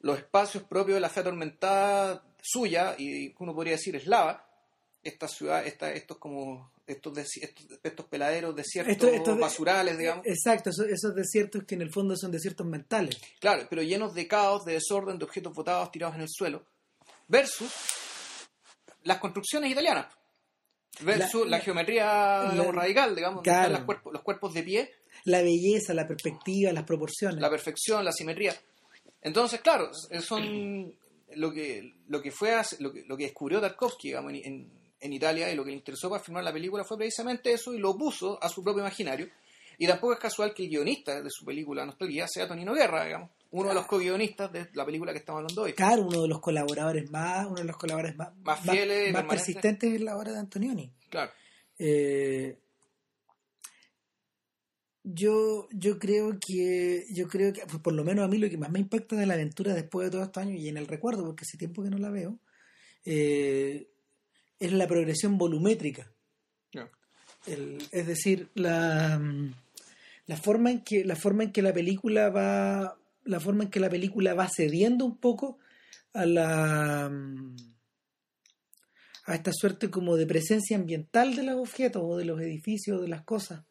[0.00, 4.42] los espacios propios de la fe atormentada suya y uno podría decir eslava,
[5.02, 10.24] esta ciudad, esta, estos como estos, estos, estos peladeros desiertos Esto- esto de- basurales, digamos,
[10.26, 13.16] Exacto, esos, esos desiertos que en el fondo son desiertos mentales.
[13.40, 16.64] claro, pero llenos de caos, de desorden, de objetos botados tirados en el suelo,
[17.26, 17.72] versus
[19.04, 20.06] las construcciones italianas.
[21.00, 22.04] Versus La- la, geometría
[22.54, 23.72] la- radical, digamos, claro.
[23.72, 24.90] las cuerpos- los cuerpos de pie
[25.24, 27.40] La belleza, la perspectiva, las proporciones.
[27.40, 28.54] la perfección, la simetría.
[29.22, 30.92] Entonces, claro, son
[31.34, 35.12] lo que lo que fue lo que, lo que descubrió Tarkovsky digamos, en, en- en
[35.12, 37.94] Italia y lo que le interesó para filmar la película fue precisamente eso y lo
[37.96, 39.28] puso a su propio imaginario.
[39.78, 43.30] Y tampoco es casual que el guionista de su película Nostalgia sea Tonino Guerra, digamos,
[43.50, 45.72] uno de los co-guionistas de la película que estamos hablando hoy.
[45.72, 49.28] Claro, uno de los colaboradores más, uno de los colaboradores más, Más fieles, más permanentes.
[49.28, 50.92] persistentes en la obra de Antonioni.
[51.08, 51.30] Claro.
[51.78, 52.58] Eh,
[55.04, 58.58] yo, yo creo que, yo creo que, pues por lo menos a mí lo que
[58.58, 61.24] más me impacta de la aventura después de todos estos años y en el recuerdo,
[61.24, 62.38] porque hace tiempo que no la veo,
[63.04, 63.88] eh,
[64.58, 66.10] es la progresión volumétrica.
[67.46, 69.20] El, es decir, la,
[70.26, 73.80] la forma en que, la forma en que la película va, la forma en que
[73.80, 75.58] la película va cediendo un poco
[76.12, 77.10] a la
[79.26, 83.02] a esta suerte como de presencia ambiental de los objetos o de los edificios o
[83.02, 83.64] de las cosas.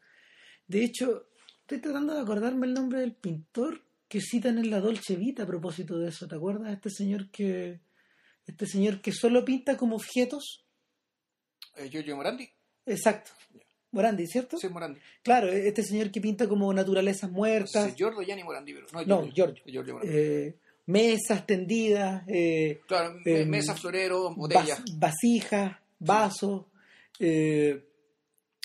[0.67, 1.29] De hecho,
[1.61, 5.47] estoy tratando de acordarme el nombre del pintor que citan en la Dolce Vita a
[5.47, 6.27] propósito de eso.
[6.27, 6.73] ¿Te acuerdas?
[6.73, 7.79] Este señor que
[8.45, 10.65] este señor que solo pinta como objetos.
[11.77, 12.49] Eh, Giorgio Morandi.
[12.85, 13.31] Exacto.
[13.95, 14.57] Morandi, ¿cierto?
[14.57, 14.99] Sí, Morandi.
[15.23, 17.85] Claro, este señor que pinta como naturalezas muertas.
[17.85, 19.63] Sí, Giorgio Gianni Morandi, pero no, no Giorgio.
[19.65, 20.55] Giorgio eh,
[20.87, 22.23] mesas tendidas.
[22.27, 24.83] Eh, claro, eh, mesas, floreros, botellas.
[24.97, 26.65] vasijas, vasos.
[27.19, 27.85] Eh,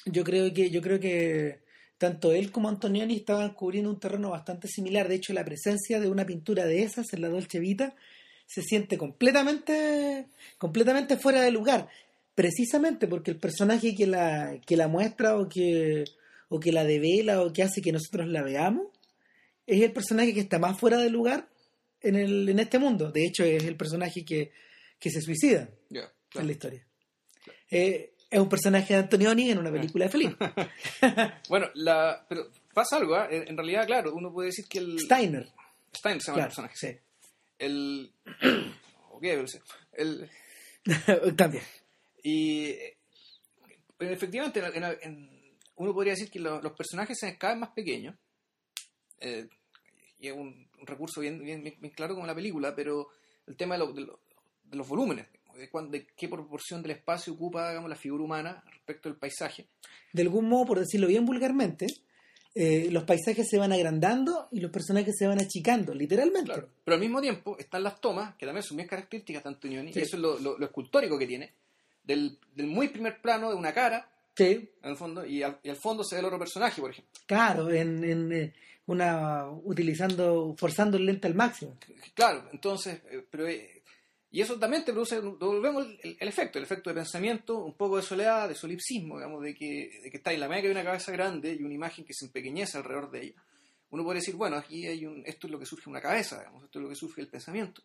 [0.04, 1.60] yo creo que, yo creo que
[1.96, 5.06] tanto él como Antonioni estaban cubriendo un terreno bastante similar.
[5.06, 7.94] De hecho, la presencia de una pintura de esas en la Dolce Vita
[8.46, 10.26] se siente completamente,
[10.58, 11.88] completamente fuera de lugar.
[12.40, 16.04] Precisamente porque el personaje que la, que la muestra o que,
[16.48, 18.86] o que la devela o que hace que nosotros la veamos
[19.66, 21.50] es el personaje que está más fuera de lugar
[22.00, 23.12] en, el, en este mundo.
[23.12, 24.52] De hecho, es el personaje que,
[24.98, 26.82] que se suicida en la historia.
[27.70, 30.50] Eh, es un personaje de Antonioni en una película de Felipe.
[31.50, 33.44] bueno, la, pero pasa algo, ¿eh?
[33.48, 34.98] en realidad, claro, uno puede decir que el...
[34.98, 35.46] Steiner.
[35.94, 36.74] Steiner se llama el personaje.
[36.74, 36.98] Sí.
[37.58, 38.12] El...
[39.10, 39.24] ok,
[39.92, 40.30] el...
[41.36, 41.64] También.
[42.22, 42.96] Y eh,
[43.98, 44.62] efectivamente,
[45.76, 48.16] uno podría decir que los personajes se cada vez más pequeños.
[49.20, 49.48] Eh,
[50.18, 53.08] y es un, recurso bien, bien, bien, claro como la película, pero
[53.46, 53.86] el tema de,
[54.64, 55.26] de, los volúmenes,
[55.90, 59.68] de, qué proporción del espacio ocupa digamos, la figura humana respecto al paisaje.
[60.12, 61.86] De algún modo, por decirlo bien vulgarmente,
[62.54, 66.52] eh, los paisajes se van agrandando y los personajes se van achicando, literalmente.
[66.84, 69.98] Pero al mismo tiempo están las tomas, que también son bien características de Antonioni, y
[69.98, 71.52] eso es lo, escultórico que tiene,
[72.04, 74.70] del, muy primer plano de una cara, sí.
[74.82, 77.12] en el fondo, y al, fondo se ve el otro personaje, por ejemplo.
[77.26, 78.52] Claro, en, eh,
[78.86, 81.76] una utilizando, forzando el lente al máximo.
[82.14, 83.46] Claro, entonces, eh, pero
[84.32, 88.02] y eso también te produce, volvemos el, efecto, el efecto de pensamiento, un poco de
[88.02, 91.10] soledad, de solipsismo, digamos, de que, de que está en la que hay una cabeza
[91.10, 93.42] grande y una imagen que se empequeñece alrededor de ella.
[93.90, 96.38] Uno puede decir, bueno, aquí hay un, esto es lo que surge en una cabeza,
[96.38, 97.82] digamos, esto es lo que surge el pensamiento.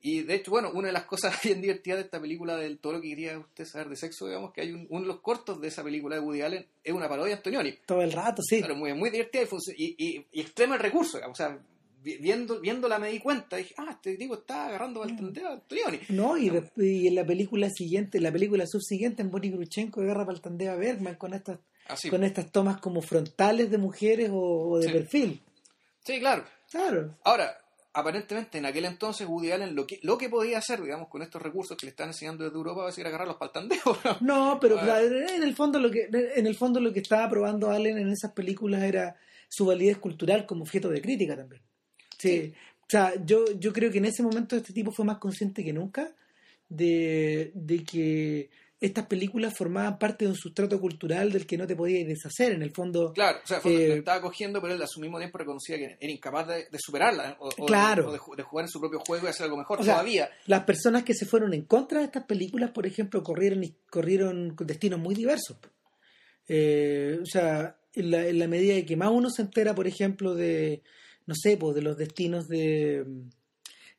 [0.00, 2.94] Y de hecho, bueno, una de las cosas bien divertidas de esta película, del todo
[2.94, 5.68] lo que quería usted saber de sexo, digamos, que hay uno de los cortos de
[5.68, 7.74] esa película de Woody Allen, es una parodia de Antonioni.
[7.86, 8.60] Todo el rato, sí.
[8.60, 9.42] Pero muy, muy divertida
[9.76, 11.60] y, y, y, extrema el recurso, digamos, o sea,
[12.02, 15.98] viendo, viéndola me di cuenta, dije, ah, este tipo está agarrando al tanteo a Tolioni.
[16.10, 20.36] No, y, y, en la película siguiente, la película subsiguiente, en Bonnie Gruchenko agarra para
[20.36, 21.58] el tandeo a Bergman con estas,
[22.10, 25.42] con estas tomas como frontales de mujeres o, de perfil.
[26.08, 26.42] Sí, claro.
[26.70, 27.18] Claro.
[27.22, 27.60] Ahora,
[27.92, 31.42] aparentemente en aquel entonces Woody Allen lo que, lo que podía hacer, digamos, con estos
[31.42, 33.98] recursos que le están enseñando desde Europa va a ser agarrarlos para el tandeo.
[34.22, 37.98] No, pero en el fondo lo que en el fondo lo que estaba probando Allen
[37.98, 39.16] en esas películas era
[39.50, 41.60] su validez cultural como objeto de crítica también.
[42.16, 42.54] Sí.
[42.80, 45.74] O sea, yo, yo creo que en ese momento este tipo fue más consciente que
[45.74, 46.10] nunca
[46.70, 47.52] de,
[47.86, 48.48] que
[48.80, 52.62] estas películas formaban parte de un sustrato cultural del que no te podías deshacer, en
[52.62, 53.12] el fondo.
[53.12, 56.12] Claro, o sea, eh, estaba cogiendo, pero él a su mismo tiempo reconocía que era
[56.12, 58.12] incapaz de, superarla o, claro.
[58.12, 60.30] de, jugar en su propio juego y hacer algo mejor todavía.
[60.46, 65.00] las personas que se fueron en contra de estas películas, por ejemplo, corrieron, corrieron destinos
[65.00, 65.56] muy diversos.
[66.46, 69.88] Eh, o sea, en la, en la medida de que más uno se entera, por
[69.88, 70.82] ejemplo, de
[71.28, 73.04] no sé, pues de los destinos de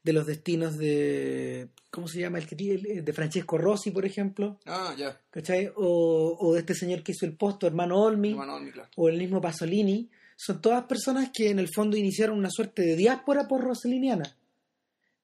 [0.04, 4.60] de los destinos de ¿cómo se llama el que de Francesco Rossi, por ejemplo.
[4.66, 5.20] Ah, ya.
[5.30, 5.72] ¿Cachai?
[5.76, 8.90] O, o, de este señor que hizo el posto, hermano Olmi, hermano Olmi claro.
[8.96, 12.96] o el mismo Pasolini, son todas personas que en el fondo iniciaron una suerte de
[12.96, 14.36] diáspora por roseliniana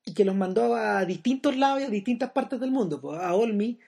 [0.05, 2.99] y que los mandó a distintos lados y a distintas partes del mundo.
[2.99, 3.79] Pues a Olmi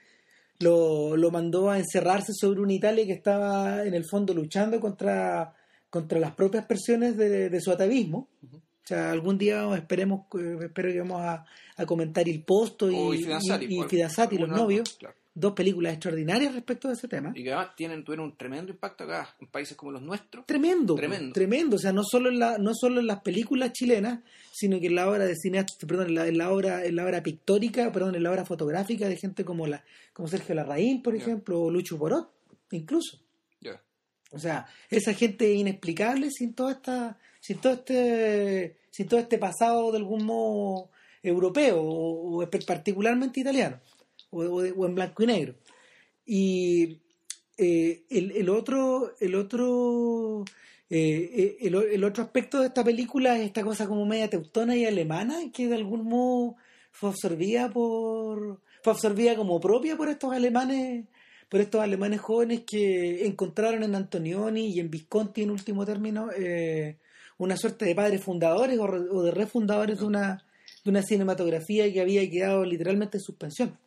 [0.60, 5.54] lo, lo mandó a encerrarse sobre una Italia que estaba en el fondo luchando contra
[5.90, 8.28] contra las propias presiones de, su atavismo.
[8.88, 10.26] Sea, algún día esperemos,
[10.62, 11.44] espero que vamos a,
[11.86, 14.98] comentar Il Posto y, y, y, los novios.
[15.34, 17.32] Dos películas extraordinarias respecto a ese tema.
[17.32, 20.44] Y que además tienen, tuvieron un tremendo impacto acá, en países como los nuestros.
[20.46, 20.96] Tremendo.
[20.96, 21.32] Tremendo.
[21.32, 21.76] Tremendo.
[21.76, 24.18] O sea, no solo en, la, no solo en las películas chilenas,
[24.50, 27.92] sino que en la obra de cineasta, perdón, en la, obra, en la obra pictórica,
[27.92, 31.70] perdón, en la obra fotográfica de gente como la, como Sergio Larraín, por ejemplo, o
[31.70, 32.32] Lucho Borot,
[32.72, 33.20] incluso.
[34.30, 39.92] O sea, esa gente inexplicable sin toda esta, sin todo este, sin todo este pasado
[39.92, 40.90] de algún modo
[41.22, 43.78] europeo o, particularmente italiano
[44.30, 45.54] o, en blanco y negro.
[46.26, 47.00] Y
[47.56, 50.44] eh, el, el, otro, el otro,
[50.90, 54.74] Eh, eh, el, el otro aspecto de esta película es esta cosa como media teutona
[54.74, 56.56] y alemana, que de algún modo
[56.90, 61.06] fue absorbida por fue absorbida como propia por estos alemanes
[61.48, 66.96] por estos alemanes jóvenes que encontraron en Antonioni y en Visconti en último término eh,
[67.38, 70.44] una suerte de padres fundadores o, o de refundadores de una
[70.84, 73.78] de una cinematografía que había quedado literalmente en suspensión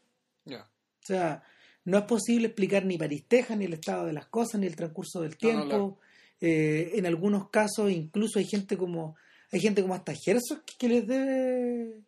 [0.48, 1.42] o sea,
[1.86, 4.76] no es posible explicar ni París, Texas, ni el estado de las cosas, ni el
[4.76, 6.00] transcurso del No, no, tiempo.
[6.40, 9.16] Eh, en algunos casos, incluso hay gente como
[9.52, 12.02] hay gente como hasta Herzog que les debe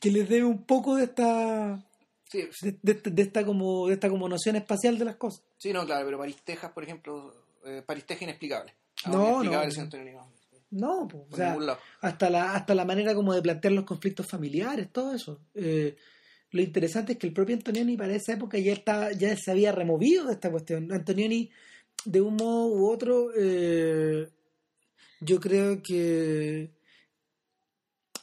[0.00, 1.84] que les debe un poco de esta
[2.24, 5.44] Sí, de, de- de esta como de esta como noción espacial de las cosas.
[5.58, 7.32] sí, no, claro, pero París, Texas, por ejemplo,
[7.64, 8.74] eh, Texas inexplicable.
[9.06, 10.28] No, inexplicable, no.
[10.72, 11.08] No.
[11.30, 11.56] O sea,
[12.00, 15.40] hasta la hasta la manera como de plantear los conflictos familiares, todo eso.
[15.54, 15.96] Eh,
[16.50, 19.72] lo interesante es que el propio Antonioni para esa época ya estaba, ya se había
[19.72, 20.90] removido de esta cuestión.
[20.92, 21.50] Antonioni,
[22.04, 24.28] de un modo u otro, eh,
[25.20, 26.70] yo creo que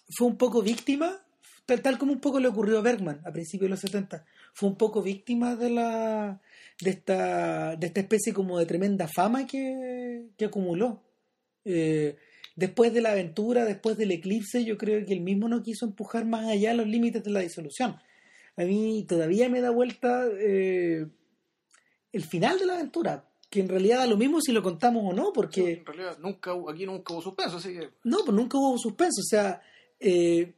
[0.10, 1.22] fue un poco víctima,
[1.66, 4.26] tal, tal como un poco le ocurrió a Bergman a principios de los 70.
[4.54, 6.42] Fue un poco víctima de la
[6.82, 11.04] de esta, de esta especie como de tremenda fama que, que acumuló.
[11.66, 12.16] Eh,
[12.60, 16.26] después de la aventura, después del eclipse, yo creo que él mismo no quiso empujar
[16.26, 17.98] más allá los límites de la disolución.
[18.58, 21.08] A mí todavía me da vuelta eh,
[22.12, 25.14] el final de la aventura, que en realidad da lo mismo si lo contamos o
[25.16, 27.90] no, porque En realidad, nunca, aquí nunca hubo suspenso, así que.
[28.04, 29.22] no, pues nunca hubo suspenso.
[29.22, 29.62] O sea,
[30.00, 30.54] eh,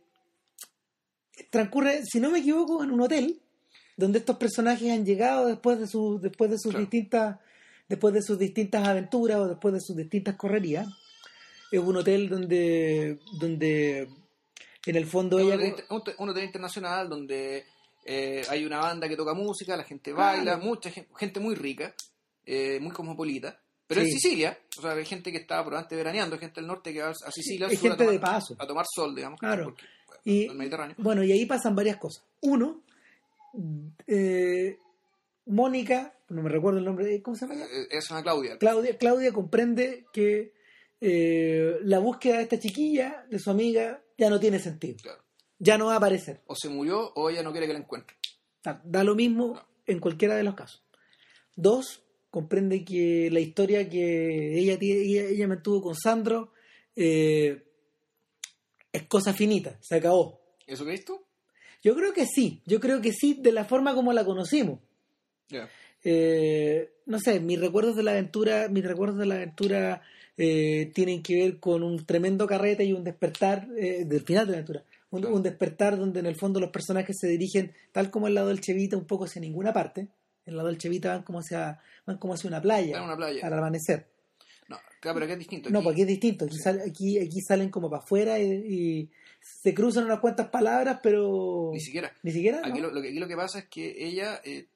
[1.50, 3.40] transcurre, si no me equivoco, en un hotel
[3.98, 6.80] donde estos personajes han llegado después de sus después de sus Claro.
[6.86, 7.40] distintas
[7.88, 10.88] después de sus distintas aventuras o después de sus distintas correrías.
[11.72, 14.08] Es un hotel donde donde
[14.86, 15.56] en el fondo Es ella
[15.90, 17.66] un hotel- un hotel internacional donde
[18.06, 20.38] eh, hay una banda que toca música, la gente Claro.
[20.38, 21.94] baila, mucha gente, gente muy rica,
[22.46, 23.58] eh, muy cosmopolita.
[23.88, 24.08] Pero en.
[24.08, 27.10] Sicilia, o sea, hay gente que estaba probablemente veraneando, hay gente del norte que va
[27.10, 28.56] a Sicilia sur gente a, tomar, de paso.
[28.58, 29.66] a tomar sol, digamos, Claro.
[29.66, 30.96] porque, bueno, Y- el Mediterráneo.
[30.98, 32.24] Bueno, y ahí pasan varias cosas.
[32.42, 32.82] Uno,
[34.08, 34.78] eh,
[35.48, 37.60] Mónica, no me recuerdo el nombre, ¿cómo se llama?
[37.66, 38.58] Eh, Es una Claudia.
[38.58, 40.54] Claudia, Claudia comprende que
[41.02, 44.98] eh, la búsqueda de esta chiquilla, de su amiga, ya no tiene sentido.
[45.02, 45.22] Claro.
[45.60, 46.42] Ya no va a aparecer.
[46.48, 48.16] O se murió o ella no quiere que la encuentre.
[48.64, 49.68] Da, da lo mismo No.
[49.88, 50.84] en cualquiera de los casos.
[51.56, 56.54] Dos, comprende que la historia que ella, ella, ella mantuvo con Sandro
[56.96, 57.64] eh,
[58.92, 60.40] es cosa finita, se acabó.
[60.66, 61.22] ¿Eso crees tú?
[61.84, 64.80] Yo creo que sí, yo creo que sí, de la forma como la conocimos.
[66.04, 70.02] Eh, no sé, mis recuerdos de la aventura, mis recuerdos de la aventura
[70.38, 74.52] eh, tienen que ver con un tremendo carrete y un despertar eh, del final de
[74.52, 74.84] la aventura.
[75.12, 75.36] Un, Claro.
[75.36, 78.62] un despertar donde en el fondo los personajes se dirigen, tal como el lado del
[78.62, 80.08] Chevita, un poco hacia ninguna parte.
[80.46, 84.08] El lado del Chevita van como hacia, van como hacia una playa, una al amanecer.
[84.70, 85.70] No, claro, pero aquí es distinto.
[85.70, 86.46] No, Aquí- porque es distinto.
[86.46, 86.70] Aquí, Sí.
[86.70, 91.82] aquí, aquí salen como para afuera y, y se cruzan unas cuantas palabras, pero Ni
[91.82, 92.12] siquiera.
[92.24, 92.60] ni siquiera.
[92.63, 92.88] Aquí ¿no?
[92.88, 94.67] lo, lo que, aquí lo que pasa es que ella, eh,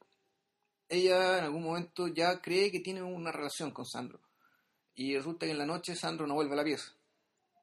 [0.89, 4.19] ella en algún momento ya cree que tiene una relación con Sandro.
[4.95, 6.91] Y resulta que en la noche Sandro no vuelve a la pieza.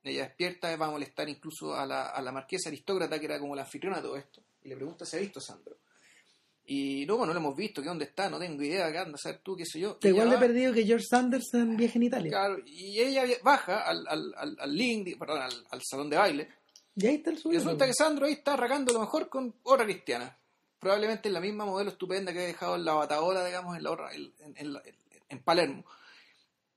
[0.05, 3.55] Ella despierta va a molestar incluso a la, a la marquesa aristócrata, que era como
[3.55, 4.43] la anfitriona de todo esto.
[4.63, 5.77] Y le pregunta si ha visto a Sandro.
[6.65, 9.19] Y no, no lo hemos visto, que dónde está, no tengo idea, qué anda a
[9.19, 9.99] saber tú, qué sé yo.
[10.03, 12.31] Y igual de perdido que George Sanders en Viaje en Italia.
[12.31, 16.49] claro, y ella baja al, al, al, al link, perdón, al, al salón de baile.
[16.95, 17.59] Y ahí está el Y suyo.
[17.59, 20.37] resulta que Sandro ahí está arrancando a lo mejor con otra cristiana.
[20.79, 24.33] Probablemente la misma modelo estupenda que ha dejado en la bataola, digamos, en, la en,
[24.57, 24.77] en
[25.29, 25.85] en Palermo.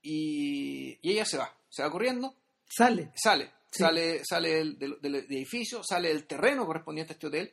[0.08, 2.36] Y, y ella se va, se va corriendo,
[2.68, 3.10] Sale.
[3.16, 3.82] sale, Sí.
[3.82, 7.52] sale, sale del, del- del edificio, sale del terreno correspondiente a este hotel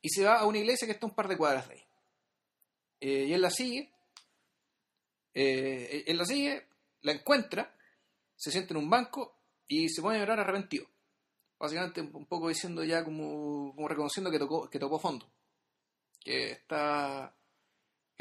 [0.00, 1.82] y se va a una iglesia que está un par de cuadras de ahí.
[3.00, 3.92] Eh, y él la sigue,
[5.34, 6.66] eh, él la sigue,
[7.02, 7.74] la encuentra,
[8.36, 9.36] se sienta en un banco
[9.68, 10.86] y se pone a llorar arrepentido.
[11.58, 15.30] Básicamente un un poco diciendo ya como, como reconociendo que tocó, que tocó fondo.
[16.20, 17.34] Que está.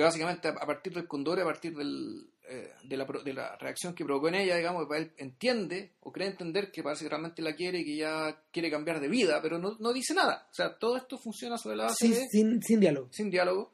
[0.01, 3.93] Que básicamente a partir del condor, a partir del, eh, de, la, de la reacción
[3.93, 7.53] que provocó en ella, digamos, él entiende o cree entender que parece que realmente la
[7.55, 10.47] quiere y que ya quiere cambiar de vida, pero no, no dice nada.
[10.49, 13.07] O sea, todo esto funciona sobre la base Sí, de sin, sin diálogo.
[13.11, 13.71] sin diálogo,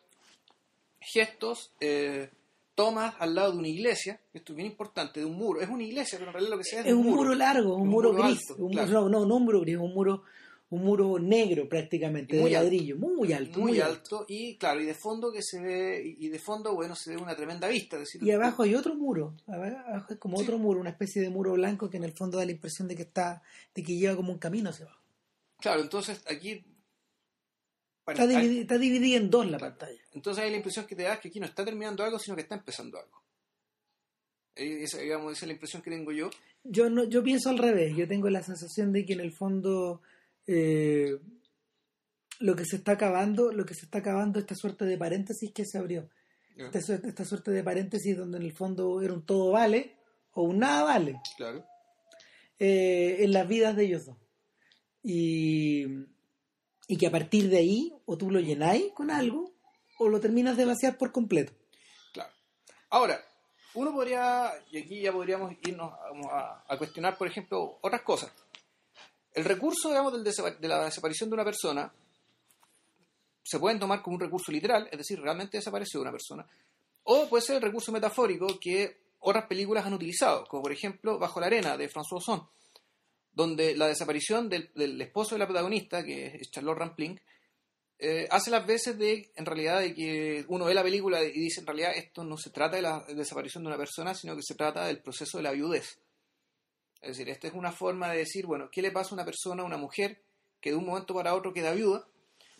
[0.99, 2.30] gestos, eh,
[2.76, 5.62] tomas al lado de una iglesia, esto es bien importante, de un muro.
[5.62, 7.82] Es una iglesia, pero en realidad lo que sea es, Es un muro largo, un,
[7.84, 8.39] Un muro, muro gris.
[8.49, 9.10] alto, un- claro.
[9.10, 10.24] no, no un muro gris, un muro,
[10.70, 12.63] un muro negro prácticamente, Y de muy alto.
[12.63, 12.97] ladrillo.
[12.97, 16.74] Muy alto, muy, alto, y claro, y de fondo que se ve, y de fondo,
[16.76, 17.97] bueno, se ve una tremenda vista.
[17.97, 20.43] decir, Y abajo hay otro muro, abajo es como Sí.
[20.43, 22.95] otro muro, una especie de muro blanco que en el fondo da la impresión de
[22.95, 23.41] que está,
[23.74, 25.01] de que lleva como un camino hacia abajo.
[25.59, 26.65] Claro, entonces aquí...
[28.09, 29.74] Está Bueno, hay- dividida, está dividida en dos la Claro.
[29.78, 30.01] pantalla.
[30.13, 32.41] entonces hay la impresión que te da que aquí no está terminando algo, sino que
[32.41, 33.22] está empezando algo.
[34.55, 36.30] Eh, Esa, digamos, esa es la impresión que tengo yo.
[36.63, 37.95] Yo no, yo pienso al revés.
[37.95, 40.01] Yo tengo la sensación de que en el fondo
[40.48, 41.18] eh,
[42.39, 45.66] lo que se está acabando, lo que se está acabando, esta suerte de paréntesis que
[45.66, 46.10] se abrió.
[46.56, 49.95] Esta, suerte- esta suerte de paréntesis donde en el fondo era un todo vale
[50.34, 51.64] o un nada vale Claro.
[52.58, 54.18] eh, en las vidas de ellos dos.
[55.04, 55.86] Y,
[56.88, 59.54] y que a partir de ahí, o tú lo llenáis con algo,
[60.00, 61.54] o lo terminas de vaciar por completo.
[62.14, 62.32] Claro.
[62.89, 63.24] Ahora,
[63.76, 65.91] uno podría, y aquí ya podríamos irnos
[66.68, 68.32] a cuestionar, por ejemplo, otras cosas.
[69.38, 71.94] El recurso, digamos, del de la desaparición de una persona
[73.44, 76.44] se pueden tomar como un recurso literal, es decir, realmente desapareció una persona,
[77.04, 81.40] o puede ser el recurso metafórico que otras películas han utilizado, como por ejemplo Bajo
[81.40, 82.48] la Arena de François Ozon,
[83.32, 87.22] donde la desaparición del, del esposo de la protagonista, que es Charlotte Rampling,
[88.00, 91.60] eh, hace las veces de, en realidad, de que uno ve la película y dice,
[91.60, 94.56] en realidad, esto no se trata de la desaparición de una persona, sino que se
[94.56, 96.00] trata del proceso de la viudez.
[97.02, 99.64] Es decir, esta es una forma de decir, bueno, ¿qué le pasa a una persona,
[99.64, 100.22] a una mujer,
[100.60, 102.06] que de un momento para otro queda viuda,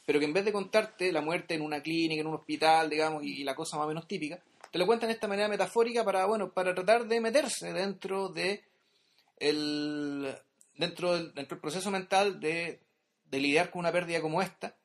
[0.06, 3.24] pero que en vez de contarte la muerte en una clínica, en un hospital, digamos,
[3.24, 6.04] y, y la cosa más o menos típica, te lo cuentan de esta manera metafórica
[6.04, 8.64] para, bueno, para tratar de meterse dentro de
[9.38, 10.36] el,
[10.76, 12.80] dentro del, dentro del proceso mental de,
[13.26, 14.76] de lidiar con una pérdida como esta,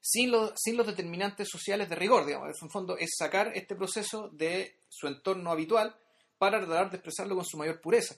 [0.00, 2.60] sin los, sin los determinantes sociales de rigor, digamos.
[2.60, 5.96] En fondo es sacar este proceso de su entorno habitual
[6.38, 8.16] para tratar de expresarlo con su mayor pureza.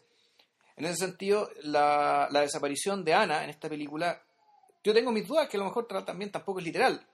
[0.77, 4.21] En ese sentido, la, la desaparición de Ana en esta película,
[4.83, 7.07] yo tengo mis dudas que a lo mejor también tampoco es literal.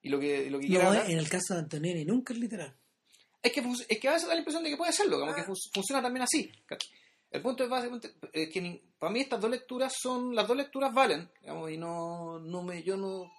[0.00, 2.74] Y lo que, lo que No, hablar- en el caso de Antonioni nunca es literal.
[3.42, 5.42] es que, es que a veces da la impresión de que puede serlo, como que
[5.42, 5.44] Ah.
[5.44, 6.50] fun- funciona también así.
[7.30, 10.92] El punto es básicamente eh, que para mí estas dos lecturas son, las dos lecturas
[10.92, 13.30] valen, digamos, y no, no me, yo no,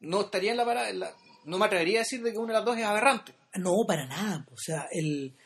[0.00, 1.14] no estaría en la parada, en la-
[1.44, 3.34] no me atrevería a decir de que una de las dos es aberrante.
[3.56, 4.46] No, para nada.
[4.50, 5.36] O sea, el.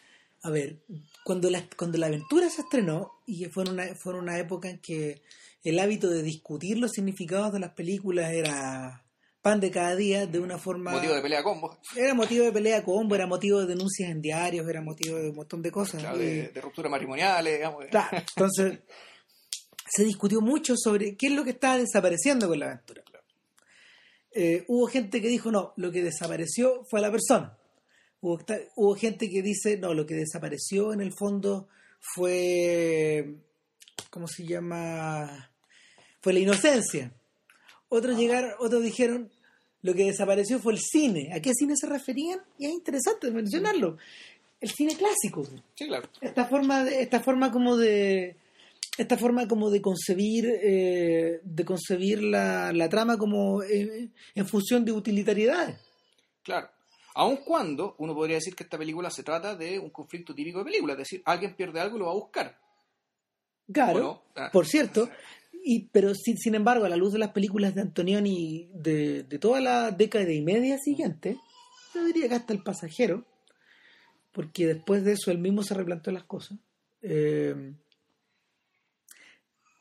[0.46, 0.76] A ver,
[1.24, 4.70] cuando la, cuando la aventura se estrenó, y fue en, una, fue en una época
[4.70, 5.20] en que
[5.64, 9.02] el hábito de discutir los significados de las películas era
[9.42, 10.92] pan de cada día de una forma.
[10.92, 14.68] Motivo de pelea combo, Era motivo de pelea combo, era motivo de denuncias en diarios,
[14.68, 16.00] era motivo de un montón de cosas.
[16.00, 17.84] claro, Y- de, de ruptura matrimoniales, digamos.
[17.90, 18.78] Claro, entonces
[19.88, 23.02] se discutió mucho sobre qué es lo que estaba desapareciendo con la aventura.
[24.30, 27.56] Eh, hubo gente que dijo, no, lo que desapareció fue la persona.
[28.20, 28.38] Hubo,
[28.76, 31.68] hubo gente que dice, no, lo que desapareció en el fondo
[32.00, 33.36] fue,
[34.10, 35.50] ¿cómo se llama?
[36.20, 37.12] Fue la inocencia.
[37.88, 39.30] Otros llegaron, otros dijeron,
[39.82, 41.30] lo que desapareció fue el cine.
[41.32, 42.40] ¿A qué cine se referían?
[42.58, 43.98] Y es interesante mencionarlo.
[44.60, 45.44] El cine clásico
[45.74, 46.08] Sí, claro.
[46.20, 48.36] esta forma de, esta forma como de
[48.96, 54.84] esta forma como de concebir eh, de concebir la, la trama como eh, en función
[54.86, 55.76] de utilitariedades
[56.42, 56.70] Claro.
[57.18, 60.66] Aun cuando uno podría decir que esta película se trata de un conflicto típico de
[60.66, 62.58] película, es decir, alguien pierde algo y lo va a buscar.
[63.72, 64.22] claro.
[64.36, 64.50] Ah.
[64.52, 65.08] por cierto
[65.68, 69.38] y pero sin, sin embargo a la luz de las películas de Antonioni de, de
[69.38, 71.38] toda la década y media siguiente
[71.94, 73.24] yo diría que hasta el pasajero
[74.32, 76.58] porque después de eso él mismo se replanteó las cosas
[77.02, 77.72] eh,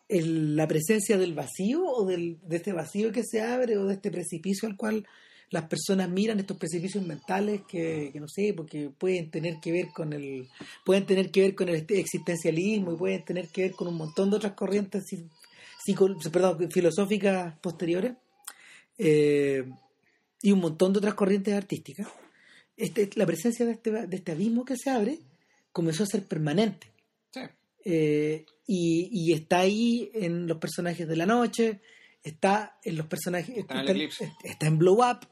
[0.07, 3.95] el- la presencia del vacío o del, de este vacío que se abre o de
[3.95, 5.05] este precipicio al cual
[5.51, 9.87] las personas miran estos precipicios mentales que, que no sé porque pueden tener que ver
[9.93, 10.47] con el
[10.83, 14.29] pueden tener que ver con el existencialismo y pueden tener que ver con un montón
[14.29, 15.29] de otras corrientes psi-
[15.85, 18.13] psico- perdón, filosóficas posteriores
[18.97, 19.63] eh,
[20.41, 22.07] y un montón de otras corrientes artísticas.
[22.77, 25.19] Este, la presencia de este, de este abismo que se abre
[25.71, 26.87] comenzó a ser permanente.
[27.31, 27.41] Sí.
[27.85, 31.81] eh, y, y está ahí en los personajes de la noche,
[32.23, 33.55] está en los personajes,
[34.43, 35.27] está en Blow Up,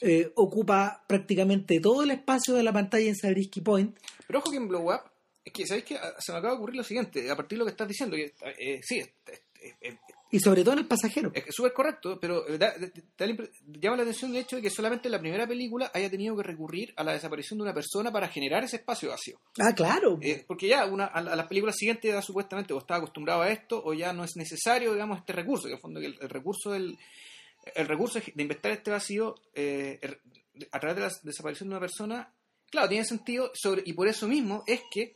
[0.00, 3.96] eh, ocupa prácticamente todo el espacio de la pantalla en Sabrisky Point.
[4.26, 5.00] Pero ojo que en Blow Up,
[5.44, 5.98] es que, ¿sabéis qué?
[6.18, 8.32] Se me acaba de ocurrir lo siguiente, a partir de lo que estás diciendo, que
[8.58, 9.94] eh, sí, es-
[10.30, 11.30] Y sobre todo en el pasajero.
[11.32, 13.26] es que súper correcto, pero eh, da- da-
[13.80, 16.42] llama la atención el hecho de que solamente en la primera película haya tenido que
[16.42, 19.38] recurrir a la desaparición de una persona para generar ese espacio vacío.
[19.60, 20.18] Ah, claro.
[20.20, 23.50] Eh, porque ya una, a, a las películas siguientes ya supuestamente o está acostumbrado a
[23.50, 26.18] esto o ya no es necesario, digamos, este recurso, que en el fondo que el,
[26.20, 26.98] el recurso del
[27.74, 30.20] el recurso de inventar este vacío eh, er-
[30.70, 32.32] a través de la desaparición de una persona,
[32.70, 35.14] claro, tiene sentido sobre, y por eso mismo es que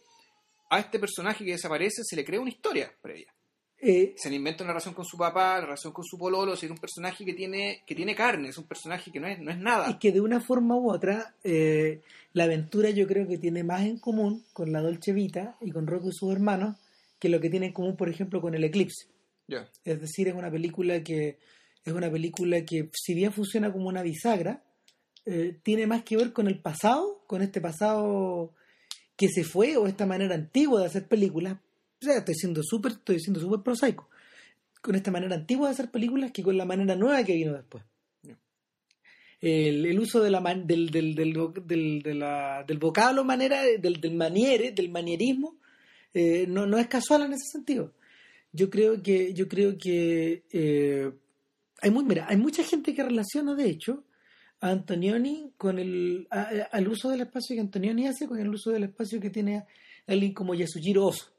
[0.70, 3.32] a este personaje que desaparece se le crea una historia previa.
[3.80, 6.58] Eh, Se le inventa una relación con su papá, la relación con su pololo, es
[6.58, 9.52] decir, un personaje que tiene, que tiene carne, es un personaje que no es, no
[9.52, 9.88] es nada.
[9.88, 12.00] y que de una forma u otra, eh,
[12.32, 15.86] la aventura yo creo que tiene más en común con la Dolce Vita y con
[15.86, 16.76] Rocco y sus hermanos
[17.20, 19.06] que lo que tiene en común, por ejemplo, con el Eclipse.
[19.84, 21.38] Es decir, es una película que
[21.88, 24.62] es una película que, si bien funciona como una bisagra,
[25.26, 28.54] eh, tiene más que ver con el pasado, con este pasado
[29.16, 31.58] que se fue o esta manera antigua de hacer películas,
[32.00, 34.08] o sea, estoy siendo súper, estoy siendo súper prosaico,
[34.80, 37.84] con esta manera antigua de hacer películas que con la manera nueva que vino después.
[39.40, 44.14] El, uso de la del, del, del, del, de la, del vocablo manera, del, del
[44.14, 45.56] maniere, del manierismo,
[46.12, 47.92] eh, no, no es casual en ese sentido.
[48.52, 51.12] Yo creo que, yo creo que eh,
[51.80, 54.04] hay muy, mira, hay mucha gente que relaciona, de hecho,
[54.60, 58.84] a Antonioni con el al uso del espacio que Antonioni hace con el uso del
[58.84, 59.64] espacio que tiene
[60.06, 61.32] alguien como Yasujiro Oso.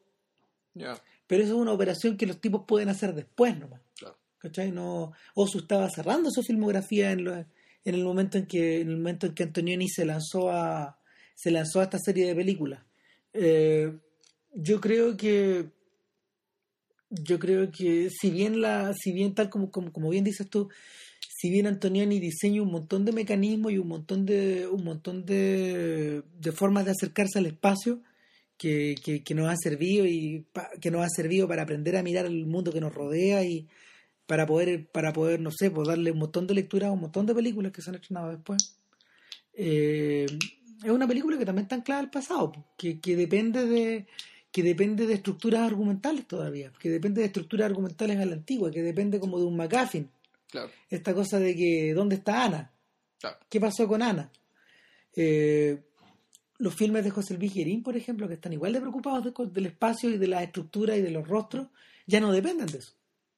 [1.27, 3.81] Pero eso es una operación que los tipos pueden hacer después nomás.
[4.37, 4.71] ¿Cachai?
[4.71, 7.45] No, Oso estaba cerrando su filmografía en, en
[7.95, 10.97] el momento en que en el momento en que Antonioni se lanzó a
[11.35, 12.83] se lanzó a esta serie de películas.
[13.33, 13.97] Eh,
[14.53, 15.69] yo creo que
[17.09, 20.69] yo creo que si bien la si bien tal como, como, como bien dices tú
[21.27, 26.23] si bien Antonioni diseña un montón de mecanismos y un montón de un montón de,
[26.39, 28.01] de formas de acercarse al espacio
[28.57, 30.45] que, que, que, nos ha servido y
[30.81, 33.67] que nos ha servido para aprender a mirar el mundo que nos rodea y
[34.27, 37.25] para poder para poder no sé pues darle un montón de lecturas a un montón
[37.25, 38.77] de películas que se han estrenado después.
[39.53, 40.25] Eh,
[40.83, 44.07] es una película que también está anclada al pasado que, que depende de
[44.51, 48.81] que depende de estructuras argumentales todavía, que depende de estructuras argumentales a la antigua, que
[48.81, 50.09] depende como de un McGuffin.
[50.89, 52.71] Esta cosa de que, ¿dónde está Ana?
[53.49, 54.31] ¿Qué pasó con Ana?
[55.15, 55.79] Eh,
[56.57, 60.09] los filmes de José Luis Guerín, por ejemplo, que están igual de preocupados del espacio
[60.09, 61.67] y de la estructura y de los rostros,
[62.07, 62.93] ya no dependen de eso.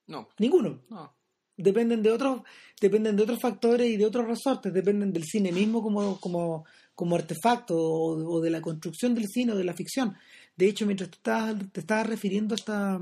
[0.07, 0.30] No.
[0.39, 0.82] Ninguno.
[0.89, 1.14] No.
[1.57, 2.41] Dependen de otros,
[2.80, 7.16] dependen de otros factores y de otros resortes, dependen del cine mismo como, como, como
[7.16, 10.16] artefacto o, o de la construcción del cine o de la ficción.
[10.62, 13.01] De hecho, mientras tú estabas, te estabas refiriendo esta,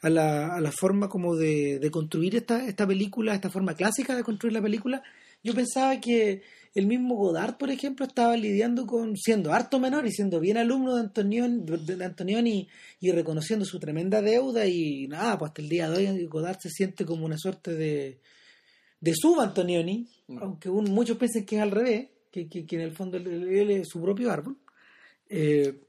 [0.00, 4.14] a, la, a la forma como de, de construir esta, esta película, esta forma clásica
[4.14, 5.02] de construir la película,
[5.42, 6.42] yo pensaba que
[6.76, 10.94] el mismo Godard, por ejemplo, estaba lidiando con, siendo harto menor y siendo bien alumno
[10.94, 12.68] de Antonioni, de Antonioni
[13.00, 16.70] y reconociendo su tremenda deuda y nada, pues hasta el día de hoy Godard se
[16.70, 18.20] siente como una suerte de,
[19.00, 20.38] de sub Antonioni, mm.
[20.40, 23.70] aunque muchos piensen que es al revés, que, que, que en el fondo él, él,
[23.72, 24.56] es su propio árbol.
[25.28, 25.87] Eh,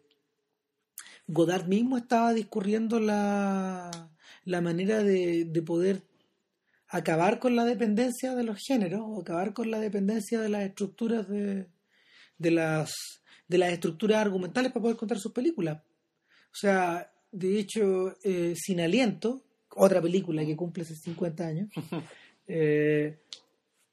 [1.32, 3.92] Godard mismo estaba discurriendo la,
[4.46, 6.02] la manera de, de, poder
[6.88, 11.30] acabar con la dependencia de los géneros o acabar con la dependencia de las estructuras
[11.30, 11.68] de,
[12.40, 12.92] de las
[13.48, 15.82] de las estructuras argumentales para poder contar sus películas.
[16.52, 19.44] O sea, de hecho, eh, Sin Aliento,
[19.76, 21.70] otra película que cumple hace 50 años,
[22.48, 23.20] eh,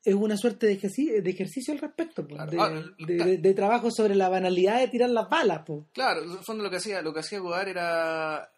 [0.07, 4.79] es una suerte de ejercicio, de ejercicio al respecto, ah, de, trabajo sobre la banalidad
[4.79, 5.63] de tirar las balas.
[5.93, 8.49] Claro, en el fondo lo que hacía, lo que hacía Godard era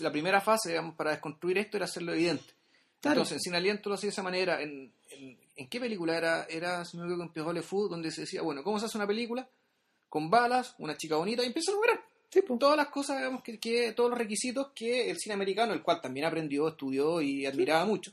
[0.00, 2.52] la primera fase, digamos, para desconstruir esto era hacerlo evidente.
[3.02, 4.60] Entonces, sin aliento lo hacía de esa manera.
[4.60, 4.92] ¿En,
[5.56, 6.44] en, qué película era?
[6.44, 8.98] Era, si me acuerdo, en Pierrot Le Fou, donde se decía, bueno, ¿cómo se hace
[8.98, 9.48] una película?
[10.06, 12.04] Con balas, una chica bonita, y empieza a lograr.
[12.58, 16.02] Todas las cosas, digamos, que, que, todos los requisitos que el cine americano, el cual
[16.02, 18.12] también aprendió, estudió y admiraba mucho,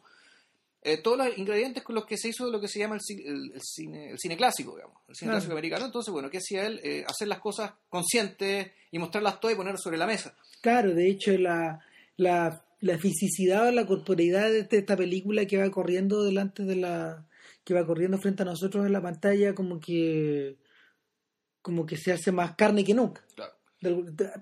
[0.82, 3.62] eh, todos los ingredientes con los que se hizo lo que se llama el, el,
[3.62, 5.86] cine, el cine clásico, digamos, el cine clásico americano.
[5.86, 6.80] Entonces, bueno, ¿qué hacía él?
[6.84, 10.36] Eh, hacer las cosas conscientes y mostrarlas todas y ponerlas sobre la mesa.
[10.62, 11.80] Claro, de hecho, la,
[12.16, 17.28] la, la fisicidad o la corporeidad de esta película que va corriendo delante de la.
[17.64, 20.58] que va corriendo frente a nosotros en la pantalla, como que.
[21.62, 23.24] como que se hace más carne que nunca.
[23.36, 23.54] Claro.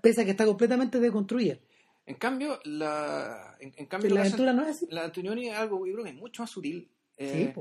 [0.02, 1.58] Pese a que está completamente deconstruida.
[2.06, 4.88] En cambio, la, en, cambio, la aventura no es así.
[4.90, 6.88] La Antonioni es algo, yo creo es mucho más sutil.
[7.18, 7.54] Eh,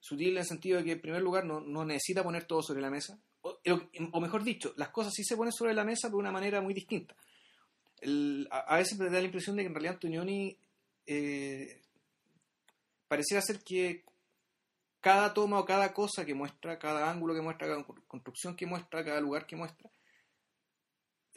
[0.00, 2.80] sutil en el sentido de que, en primer lugar, no, no necesita poner todo sobre
[2.80, 3.18] la mesa.
[3.42, 3.60] O,
[4.12, 6.74] o, mejor dicho, las cosas sí se ponen sobre la mesa de una manera muy
[6.74, 7.14] distinta.
[8.00, 10.58] El, a, a, veces me da la impresión de que en realidad Antonioni
[11.06, 11.80] eh,
[13.06, 14.04] pareciera ser que
[15.00, 19.04] cada toma o cada cosa que muestra, cada ángulo que muestra, cada construcción que muestra,
[19.04, 19.88] cada lugar que muestra,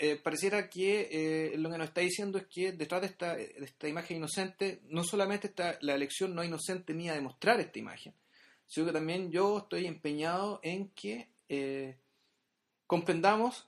[0.02, 3.90] eh, pareciera que eh, lo que nos está diciendo es que detrás de esta, esta
[3.90, 8.14] imagen inocente, no solamente está la elección no inocente mía de mostrar esta imagen,
[8.66, 11.98] sino que también yo estoy empeñado en que eh,
[12.88, 13.68] comprendamos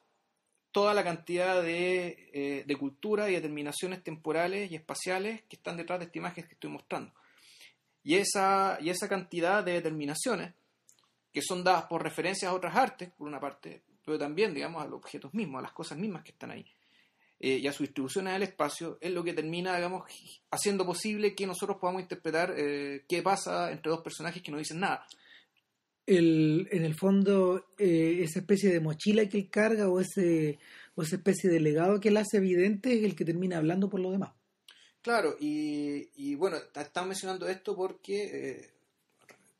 [0.72, 6.06] toda la cantidad de, de cultura y determinaciones temporales y espaciales que están detrás de
[6.06, 7.12] esta imagen que estoy mostrando.
[8.06, 10.54] Y esa, y esa cantidad de determinaciones,
[11.34, 14.86] que son dadas por referencias a otras artes, por una parte, pero también, digamos, a
[14.86, 16.66] los objetos mismos, a las cosas mismas que están ahí,
[17.40, 20.04] eh, y a su distribución en el espacio, es lo que termina, digamos,
[20.52, 24.80] haciendo posible que nosotros podamos interpretar eh, qué pasa entre dos personajes que no dicen
[24.80, 25.06] nada.
[26.06, 30.60] El, en el fondo, eh, esa especie de mochila que él carga o, ese,
[30.96, 34.00] o esa especie de legado que él hace evidente es el que termina hablando por
[34.00, 34.34] lo demás.
[35.02, 38.72] Claro, y, y bueno, están mencionando esto porque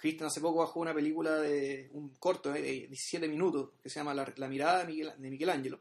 [0.02, 4.16] Cristian hace poco bajó una película de un corto de 17 minutos que se llama
[4.16, 5.80] La, mirada de, Miguel, de Michelangelo.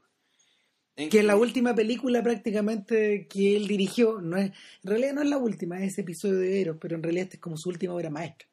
[0.95, 4.21] que es la última película prácticamente que él dirigió.
[4.21, 7.03] No es, en realidad no es la última, es ese episodio de Eros, pero en
[7.03, 8.47] realidad este es como su última obra maestra.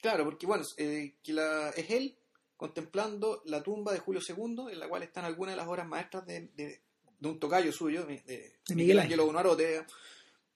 [0.00, 2.16] Claro, porque bueno, eh, que la, es él
[2.56, 6.24] contemplando la tumba de Julio II, en la cual están algunas de las obras maestras
[6.24, 6.80] de, de,
[7.28, 8.22] un tocayo suyo, de,
[8.66, 9.86] de Miguel Ángel Bonarote, donde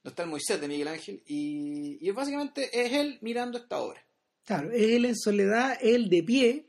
[0.04, 4.02] está el Moisés de Miguel Ángel, y, y básicamente es él mirando esta obra.
[4.44, 6.66] Claro, él en soledad, él de pie,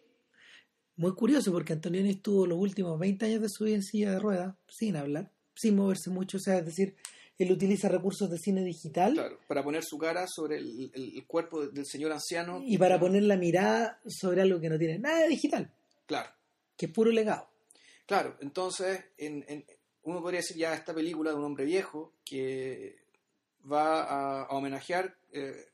[0.95, 4.19] muy curioso porque Antonioni estuvo los últimos 20 años de su vida en silla de
[4.19, 6.95] ruedas, sin hablar, sin moverse mucho, o sea, es decir,
[7.38, 9.13] él utiliza recursos de cine digital.
[9.13, 12.61] Claro, para poner su cara sobre el, cuerpo del señor anciano.
[12.63, 15.71] Y para poner la mirada sobre algo que no tiene nada de digital.
[16.05, 16.30] Claro.
[16.78, 17.49] Que es puro legado.
[18.05, 19.65] Claro, entonces en, en,
[20.03, 22.97] uno podría decir ya esta película de un hombre viejo que
[23.71, 25.72] va a, homenajear eh,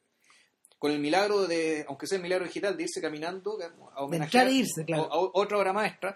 [0.80, 3.59] con el milagro de, aunque sea el milagro digital, de irse caminando
[3.93, 5.11] a homenajear e irse, claro.
[5.11, 6.15] a, otra obra maestra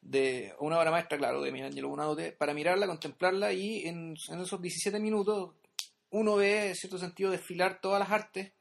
[0.00, 5.00] de una obra maestra, claro, de Miguel Bonadote, para mirarla, contemplarla y en, esos 17
[5.00, 5.52] minutos
[6.10, 8.52] uno ve, en cierto sentido, desfilar todas las artes,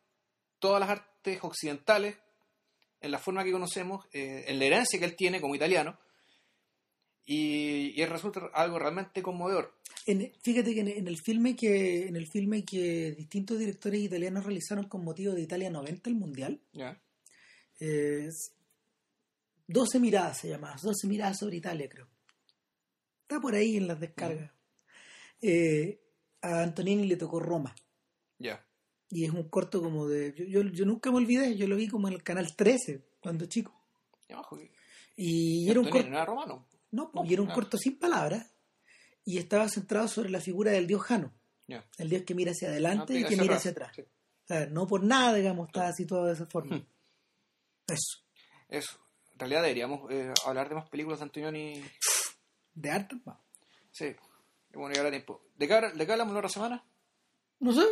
[0.58, 2.18] todas las artes occidentales,
[3.00, 6.00] en la forma que conocemos, eh, en la herencia que él tiene como italiano,
[7.26, 9.74] y, y resulta algo realmente conmovedor.
[10.42, 15.04] fíjate que en, el filme que en el filme que distintos directores italianos realizaron con
[15.04, 17.00] motivo de Italia 90 el mundial, ya
[19.68, 22.08] 12 miradas se llama, 12 miradas sobre Italia, creo.
[23.22, 24.52] Está por ahí en las descargas.
[25.42, 26.00] Eh,
[26.42, 27.74] a Antonini le tocó Roma.
[28.38, 28.66] Ya.
[29.10, 30.34] Y es un corto como de.
[30.50, 33.74] Yo, yo, nunca me olvidé, yo lo vi como en el canal 13, cuando chico.
[35.16, 36.10] Y, era un corto.
[36.10, 36.68] ¿No era romano?
[36.94, 38.50] No, y era un corto sin palabras.
[39.26, 41.34] Y estaba centrado sobre la figura del dios Jano.
[41.98, 43.98] El dios que mira hacia adelante y que mira hacia atrás.
[44.00, 46.78] O sea, no por nada, digamos, está situado de esa forma.
[46.78, 46.86] Hmm.
[47.88, 48.24] Eso.
[48.70, 51.84] Eso en realidad deberíamos eh, hablar de más películas de Antonioni.
[52.74, 53.16] ¿De arte?
[53.92, 54.16] Sí.
[54.74, 55.42] Bueno, y ahora tiempo.
[55.56, 56.84] ¿De qué, ¿De qué hablamos la otra semana?
[57.60, 57.86] No sé.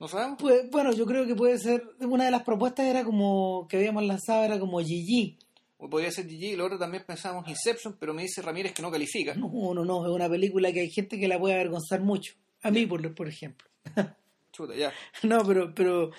[0.00, 0.38] ¿No sabemos?
[0.40, 1.84] Pues, bueno, yo creo que puede ser.
[2.00, 3.66] Una de las propuestas era como.
[3.68, 5.38] que habíamos lanzado era como Gigi.
[5.78, 8.90] Podría ser Gigi, y lo otro también pensamos Inception, pero me dice Ramírez que no
[8.90, 9.34] califica.
[9.34, 12.34] No, no, no, es una película que hay gente que la puede avergonzar mucho.
[12.62, 13.68] A mí, por, por ejemplo.
[14.52, 14.92] Chuta, ya.
[15.22, 16.10] No, pero, pero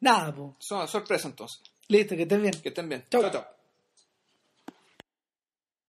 [0.00, 0.50] nada, pues.
[0.58, 1.62] Son sorpresa entonces.
[1.88, 2.54] Listo, que estén bien.
[2.62, 3.04] Que estén bien.
[3.10, 3.30] chao.
[3.30, 3.55] chao.